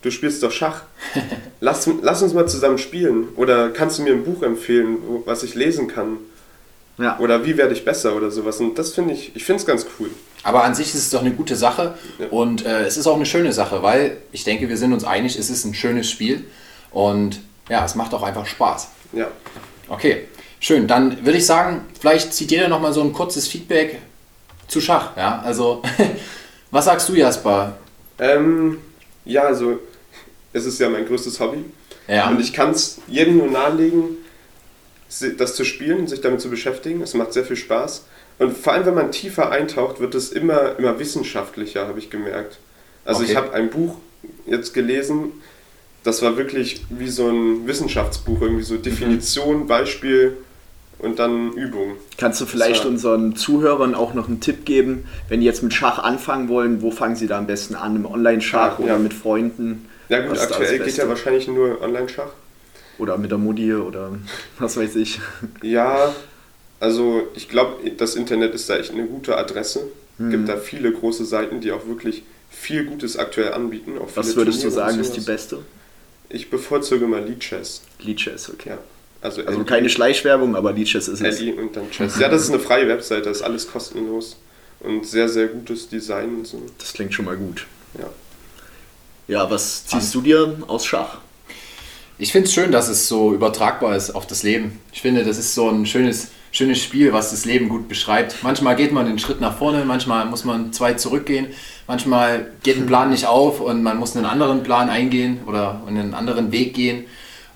du 0.00 0.10
spielst 0.10 0.42
doch 0.42 0.50
Schach. 0.50 0.84
Lass, 1.60 1.86
lass 2.00 2.22
uns 2.22 2.32
mal 2.32 2.48
zusammen 2.48 2.78
spielen. 2.78 3.28
Oder 3.36 3.68
kannst 3.68 3.98
du 3.98 4.02
mir 4.02 4.14
ein 4.14 4.24
Buch 4.24 4.42
empfehlen, 4.42 4.96
was 5.26 5.42
ich 5.42 5.54
lesen 5.54 5.88
kann? 5.88 6.16
ja. 6.96 7.18
Oder 7.18 7.44
wie 7.44 7.56
werde 7.56 7.72
ich 7.74 7.84
besser 7.84 8.14
oder 8.16 8.30
sowas. 8.30 8.60
Und 8.60 8.78
das 8.78 8.94
finde 8.94 9.14
ich, 9.14 9.34
ich 9.34 9.44
finde 9.44 9.60
es 9.60 9.66
ganz 9.66 9.86
cool. 9.98 10.10
Aber 10.42 10.64
an 10.64 10.74
sich 10.74 10.88
ist 10.88 10.94
es 11.02 11.10
doch 11.10 11.20
eine 11.20 11.32
gute 11.32 11.54
Sache 11.56 11.94
Ja. 12.18 12.26
und 12.28 12.64
äh, 12.64 12.84
es 12.86 12.96
ist 12.96 13.06
auch 13.06 13.16
eine 13.16 13.26
schöne 13.26 13.52
Sache, 13.52 13.82
weil 13.82 14.16
ich 14.32 14.44
denke, 14.44 14.68
wir 14.68 14.76
sind 14.76 14.92
uns 14.92 15.04
einig, 15.04 15.36
es 15.38 15.50
ist 15.50 15.64
ein 15.64 15.74
schönes 15.74 16.10
Spiel 16.10 16.44
und 16.92 17.40
ja, 17.68 17.84
es 17.84 17.94
macht 17.94 18.14
auch 18.14 18.22
einfach 18.22 18.46
Spaß. 18.46 18.88
Ja. 19.12 19.28
Okay, 19.88 20.26
schön. 20.60 20.86
Dann 20.88 21.24
würde 21.24 21.38
ich 21.38 21.46
sagen, 21.46 21.82
vielleicht 22.00 22.32
zieht 22.32 22.50
jeder 22.50 22.68
noch 22.68 22.80
mal 22.80 22.92
so 22.92 23.02
ein 23.02 23.12
kurzes 23.12 23.46
Feedback 23.48 23.98
zu 24.66 24.80
Schach. 24.80 25.16
Ja, 25.16 25.40
also 25.44 25.82
was 26.70 26.86
sagst 26.86 27.08
du, 27.08 27.14
Jasper? 27.14 27.76
Ähm, 28.18 28.78
ja, 29.24 29.42
also 29.42 29.78
es 30.52 30.64
ist 30.64 30.80
ja 30.80 30.88
mein 30.88 31.06
größtes 31.06 31.38
Hobby. 31.40 31.64
Ja. 32.08 32.28
Und 32.28 32.40
ich 32.40 32.52
kann 32.52 32.70
es 32.70 32.98
jedem 33.06 33.38
nur 33.38 33.46
nahelegen, 33.48 34.16
das 35.38 35.54
zu 35.54 35.64
spielen, 35.64 36.06
sich 36.06 36.20
damit 36.20 36.40
zu 36.40 36.48
beschäftigen. 36.50 37.02
Es 37.02 37.14
macht 37.14 37.32
sehr 37.32 37.44
viel 37.44 37.56
Spaß. 37.56 38.04
Und 38.40 38.56
vor 38.56 38.72
allem, 38.72 38.86
wenn 38.86 38.94
man 38.94 39.12
tiefer 39.12 39.50
eintaucht, 39.50 40.00
wird 40.00 40.14
es 40.14 40.32
immer, 40.32 40.76
immer 40.78 40.98
wissenschaftlicher, 40.98 41.86
habe 41.86 41.98
ich 41.98 42.10
gemerkt. 42.10 42.58
Also 43.04 43.20
Okay. 43.22 43.30
ich 43.32 43.36
habe 43.36 43.52
ein 43.52 43.70
Buch 43.70 43.96
jetzt 44.46 44.74
gelesen, 44.74 45.32
das 46.04 46.22
war 46.22 46.36
wirklich 46.38 46.82
wie 46.88 47.08
so 47.08 47.28
ein 47.28 47.66
Wissenschaftsbuch, 47.66 48.40
irgendwie 48.40 48.62
so 48.62 48.76
Definition, 48.78 49.66
Beispiel 49.66 50.38
und 50.98 51.18
dann 51.18 51.52
Übung. 51.52 51.96
Kannst 52.16 52.40
du 52.40 52.46
vielleicht 52.46 52.82
So. 52.84 52.88
unseren 52.88 53.36
Zuhörern 53.36 53.94
auch 53.94 54.14
noch 54.14 54.26
einen 54.28 54.40
Tipp 54.40 54.64
geben, 54.64 55.04
wenn 55.28 55.40
die 55.40 55.46
jetzt 55.46 55.62
mit 55.62 55.74
Schach 55.74 55.98
anfangen 55.98 56.48
wollen, 56.48 56.80
wo 56.80 56.90
fangen 56.90 57.16
sie 57.16 57.26
da 57.26 57.36
am 57.38 57.46
besten 57.46 57.74
an? 57.74 57.94
Im 57.96 58.06
Online-Schach 58.06 58.78
Ja, 58.78 58.84
oder 58.84 58.92
ja. 58.94 58.98
mit 58.98 59.12
Freunden? 59.12 59.86
Ja 60.08 60.26
gut, 60.26 60.38
aktuell 60.38 60.78
geht 60.78 60.96
ja 60.96 61.06
wahrscheinlich 61.08 61.46
nur 61.46 61.80
Online-Schach. 61.82 62.32
Oder 62.98 63.16
mit 63.18 63.30
der 63.30 63.38
Mutti 63.38 63.74
oder 63.74 64.12
was 64.58 64.76
weiß 64.78 64.96
ich. 64.96 65.20
Ja, 65.62 66.14
also 66.80 67.28
ich 67.34 67.48
glaube, 67.48 67.90
das 67.92 68.14
Internet 68.16 68.54
ist 68.54 68.68
da 68.68 68.76
echt 68.78 68.90
eine 68.90 69.04
gute 69.06 69.36
Adresse. 69.36 69.80
Es 70.18 70.24
Mhm. 70.24 70.30
gibt 70.32 70.48
da 70.48 70.56
viele 70.56 70.92
große 70.92 71.24
Seiten, 71.24 71.60
die 71.60 71.72
auch 71.72 71.86
wirklich 71.86 72.24
viel 72.50 72.84
Gutes 72.84 73.16
aktuell 73.16 73.52
anbieten. 73.54 73.96
Auch 73.98 74.08
Was 74.14 74.26
viele 74.28 74.38
würdest 74.38 74.58
du 74.58 74.68
Turniere 74.68 74.82
und 74.82 74.88
sagen, 74.90 75.00
ist 75.00 75.12
die 75.16 75.20
beste? 75.20 75.58
Ich 76.28 76.50
bevorzuge 76.50 77.06
mal 77.06 77.24
Lead 77.24 77.40
Chess. 77.40 77.82
Lead 78.00 78.18
Chess, 78.18 78.50
okay. 78.50 78.70
Ja. 78.70 78.78
Also, 79.22 79.42
Also 79.44 79.60
LI, 79.60 79.64
keine 79.66 79.88
Schleichwerbung, 79.88 80.56
aber 80.56 80.72
Lead 80.72 80.88
Chess 80.88 81.08
ist 81.08 81.20
es. 81.22 81.40
LI 81.40 81.52
und 81.52 81.76
dann 81.76 81.90
Chess. 81.90 82.16
Ja, 82.20 82.28
das 82.28 82.42
ist 82.42 82.50
eine 82.50 82.58
freie 82.58 82.88
Webseite, 82.88 83.22
das 83.22 83.38
ist 83.38 83.42
alles 83.42 83.70
kostenlos. 83.70 84.36
Und 84.80 85.06
sehr, 85.06 85.28
sehr 85.28 85.46
gutes 85.48 85.88
Design 85.88 86.36
und 86.36 86.46
so. 86.46 86.62
Das 86.78 86.92
klingt 86.94 87.12
schon 87.12 87.26
mal 87.26 87.36
gut. 87.36 87.66
Ja. 87.98 88.08
Ja, 89.28 89.50
was 89.50 89.86
ziehst 89.86 90.14
du 90.14 90.20
dir 90.22 90.56
aus 90.66 90.84
Schach? 90.86 91.18
Ich 92.18 92.32
finde 92.32 92.48
es 92.48 92.54
schön, 92.54 92.72
dass 92.72 92.88
es 92.88 93.06
so 93.08 93.32
übertragbar 93.32 93.96
ist 93.96 94.10
auf 94.10 94.26
das 94.26 94.42
Leben. 94.42 94.78
Ich 94.92 95.00
finde, 95.02 95.24
das 95.24 95.38
ist 95.38 95.54
so 95.54 95.68
ein 95.68 95.86
schönes, 95.86 96.28
schönes 96.52 96.82
Spiel, 96.82 97.12
was 97.12 97.30
das 97.30 97.44
Leben 97.44 97.68
gut 97.68 97.88
beschreibt. 97.88 98.42
Manchmal 98.42 98.76
geht 98.76 98.92
man 98.92 99.06
den 99.06 99.18
Schritt 99.18 99.40
nach 99.40 99.56
vorne, 99.56 99.84
manchmal 99.84 100.26
muss 100.26 100.44
man 100.44 100.72
zwei 100.72 100.94
zurückgehen, 100.94 101.48
manchmal 101.86 102.50
geht 102.62 102.76
ein 102.76 102.86
Plan 102.86 103.10
nicht 103.10 103.26
auf 103.26 103.60
und 103.60 103.82
man 103.82 103.98
muss 103.98 104.16
einen 104.16 104.26
anderen 104.26 104.62
Plan 104.62 104.90
eingehen 104.90 105.40
oder 105.46 105.82
einen 105.86 106.14
anderen 106.14 106.52
Weg 106.52 106.74
gehen. 106.74 107.04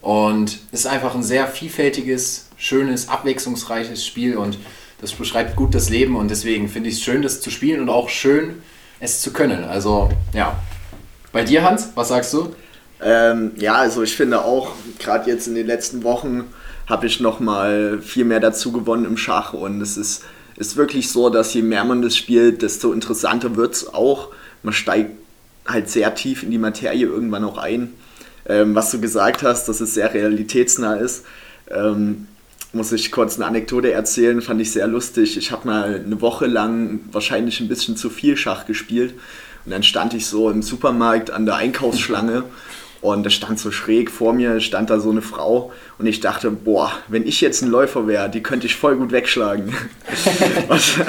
Und 0.01 0.59
es 0.71 0.81
ist 0.81 0.87
einfach 0.87 1.15
ein 1.15 1.23
sehr 1.23 1.47
vielfältiges, 1.47 2.51
schönes, 2.57 3.09
abwechslungsreiches 3.09 4.07
Spiel 4.07 4.37
und 4.37 4.59
das 5.01 5.13
beschreibt 5.13 5.57
gut 5.57 5.75
das 5.75 5.91
Leben 5.91 6.17
und 6.17 6.31
deswegen 6.31 6.69
finde 6.69 6.89
ich 6.89 6.97
es 6.97 7.03
schön, 7.03 7.23
das 7.23 7.41
zu 7.41 7.51
spielen 7.51 7.81
und 7.81 7.89
auch 7.89 8.09
schön, 8.09 8.63
es 9.01 9.21
zu 9.21 9.33
können. 9.33 9.65
Also 9.65 10.11
ja. 10.33 10.59
Bei 11.33 11.43
dir, 11.43 11.65
Hans, 11.65 11.91
was 11.95 12.09
sagst 12.09 12.33
du? 12.33 12.55
Ähm, 13.03 13.53
ja, 13.57 13.75
also 13.75 14.03
ich 14.03 14.15
finde 14.15 14.45
auch, 14.45 14.73
gerade 14.99 15.29
jetzt 15.29 15.49
in 15.49 15.55
den 15.55 15.67
letzten 15.67 16.05
Wochen 16.05 16.45
habe 16.87 17.07
ich 17.07 17.21
nochmal 17.21 18.01
viel 18.01 18.25
mehr 18.25 18.41
dazu 18.41 18.73
gewonnen 18.73 19.05
im 19.05 19.17
Schach 19.17 19.53
und 19.53 19.81
es 19.81 19.97
ist, 19.97 20.25
ist 20.57 20.77
wirklich 20.77 21.11
so, 21.11 21.31
dass 21.31 21.55
je 21.55 21.63
mehr 21.63 21.85
man 21.85 22.03
das 22.03 22.17
spielt, 22.17 22.63
desto 22.63 22.93
interessanter 22.93 23.57
wird 23.57 23.75
es 23.75 23.93
auch. 23.93 24.29
Man 24.63 24.75
steigt 24.75 25.13
halt 25.67 25.89
sehr 25.89 26.15
tief 26.15 26.43
in 26.43 26.51
die 26.51 26.59
Materie 26.59 27.07
irgendwann 27.07 27.45
auch 27.45 27.59
ein. 27.59 27.95
Ähm, 28.47 28.75
was 28.75 28.91
du 28.91 29.01
gesagt 29.01 29.43
hast, 29.43 29.69
dass 29.69 29.81
es 29.81 29.95
sehr 29.95 30.13
realitätsnah 30.13 30.97
ist, 30.97 31.25
ähm, 31.71 32.27
muss 32.75 32.93
ich 32.93 33.13
kurz 33.13 33.37
eine 33.37 33.47
Anekdote 33.47 33.93
erzählen, 33.93 34.43
fand 34.43 34.61
ich 34.61 34.73
sehr 34.73 34.87
lustig. 34.87 35.37
Ich 35.39 35.53
habe 35.53 35.67
mal 35.67 36.03
eine 36.05 36.21
Woche 36.21 36.47
lang 36.47 37.01
wahrscheinlich 37.13 37.61
ein 37.61 37.69
bisschen 37.69 37.97
zu 37.97 38.11
viel 38.11 38.37
Schach 38.37 38.67
gespielt 38.67 39.15
und 39.65 39.71
dann 39.71 39.83
stand 39.83 40.13
ich 40.13 40.27
so 40.27 40.51
im 40.51 40.61
Supermarkt 40.61 41.31
an 41.31 41.47
der 41.47 41.57
Einkaufsschlange 41.57 42.45
und 43.05 43.23
da 43.23 43.29
stand 43.29 43.61
so 43.61 43.71
schräg 43.71 44.11
vor 44.11 44.33
mir, 44.33 44.61
stand 44.61 44.89
da 44.89 44.99
so 44.99 45.11
eine 45.11 45.21
Frau 45.21 45.73
und 45.99 46.07
ich 46.07 46.21
dachte, 46.21 46.51
boah, 46.51 46.91
wenn 47.09 47.27
ich 47.27 47.43
jetzt 47.43 47.61
ein 47.61 47.69
Läufer 47.69 48.07
wäre, 48.07 48.31
die 48.31 48.43
könnte 48.43 48.67
ich 48.67 48.77
voll 48.77 48.97
gut 48.97 49.13
wegschlagen. 49.13 49.67
und 50.69 51.05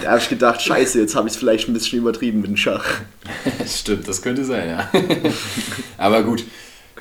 da 0.00 0.10
habe 0.10 0.20
ich 0.20 0.28
gedacht, 0.28 0.62
scheiße, 0.62 1.00
jetzt 1.00 1.16
habe 1.16 1.26
ich 1.26 1.34
es 1.34 1.38
vielleicht 1.40 1.68
ein 1.68 1.72
bisschen 1.72 1.98
übertrieben 1.98 2.40
mit 2.40 2.50
dem 2.50 2.56
Schach. 2.56 2.84
Stimmt, 3.66 4.06
das 4.06 4.22
könnte 4.22 4.44
sein, 4.44 4.68
ja. 4.68 4.88
Aber 5.98 6.22
gut. 6.22 6.44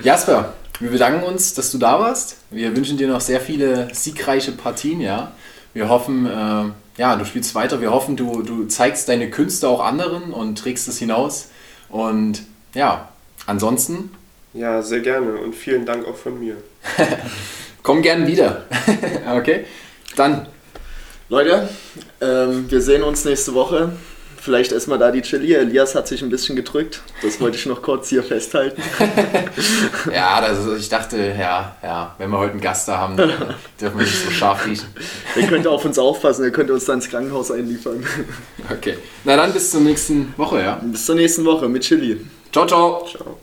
Jasper, 0.01 0.55
wir 0.79 0.89
bedanken 0.89 1.23
uns, 1.23 1.53
dass 1.53 1.69
du 1.69 1.77
da 1.77 1.99
warst. 1.99 2.37
Wir 2.49 2.75
wünschen 2.75 2.97
dir 2.97 3.07
noch 3.07 3.21
sehr 3.21 3.39
viele 3.39 3.93
siegreiche 3.93 4.53
Partien, 4.53 4.99
ja. 4.99 5.33
Wir 5.75 5.89
hoffen, 5.89 6.25
äh, 6.25 6.63
ja, 6.97 7.15
du 7.17 7.25
spielst 7.25 7.53
weiter. 7.53 7.81
Wir 7.81 7.91
hoffen, 7.91 8.15
du, 8.15 8.41
du 8.41 8.65
zeigst 8.65 9.07
deine 9.09 9.29
Künste 9.29 9.69
auch 9.69 9.85
anderen 9.85 10.33
und 10.33 10.57
trägst 10.57 10.87
es 10.87 10.97
hinaus. 10.97 11.49
Und 11.89 12.41
ja, 12.73 13.09
ansonsten 13.45 14.09
Ja, 14.53 14.81
sehr 14.81 14.99
gerne 14.99 15.33
und 15.37 15.55
vielen 15.55 15.85
Dank 15.85 16.07
auch 16.07 16.15
von 16.15 16.39
mir. 16.39 16.57
komm 17.83 18.01
gern 18.01 18.27
wieder. 18.27 18.65
okay? 19.35 19.65
Dann, 20.15 20.47
Leute, 21.29 21.69
ähm, 22.21 22.69
wir 22.69 22.81
sehen 22.81 23.03
uns 23.03 23.25
nächste 23.25 23.53
Woche. 23.53 23.93
Vielleicht 24.37 24.73
erstmal 24.73 24.99
da 24.99 25.09
die 25.09 25.21
Chili. 25.21 25.53
Elias 25.53 25.95
hat 25.95 26.07
sich 26.07 26.21
ein 26.21 26.29
bisschen 26.29 26.57
gedrückt. 26.57 27.01
Das 27.21 27.39
wollte 27.39 27.55
ich 27.55 27.65
noch 27.65 27.81
kurz 27.81 28.09
hier 28.09 28.23
festhalten. 28.23 28.81
ja, 30.13 30.35
also 30.35 30.75
ich 30.75 30.89
dachte, 30.89 31.17
ja, 31.39 31.77
ja, 31.81 32.13
wenn 32.17 32.29
wir 32.29 32.39
heute 32.39 32.51
einen 32.51 32.61
Gast 32.61 32.89
da 32.89 32.97
haben, 32.97 33.15
dürfen 33.15 33.99
wir 33.99 34.05
nicht 34.05 34.25
so 34.25 34.31
scharf 34.31 34.65
riechen. 34.65 34.87
Ihr 35.37 35.47
könnt 35.47 35.65
auf 35.65 35.85
uns 35.85 35.97
aufpassen, 35.97 36.43
ihr 36.43 36.51
könnt 36.51 36.69
uns 36.71 36.83
dann 36.83 36.95
ins 36.95 37.09
Krankenhaus 37.09 37.51
einliefern. 37.51 38.05
Okay. 38.69 38.97
Na 39.23 39.37
dann 39.37 39.53
bis 39.53 39.71
zur 39.71 39.79
nächsten 39.79 40.33
Woche, 40.35 40.61
ja. 40.61 40.81
Bis 40.83 41.05
zur 41.05 41.15
nächsten 41.15 41.45
Woche 41.45 41.69
mit 41.69 41.83
Chili. 41.83 42.19
Ciao, 42.51 42.65
ciao. 42.67 43.07
Ciao. 43.09 43.37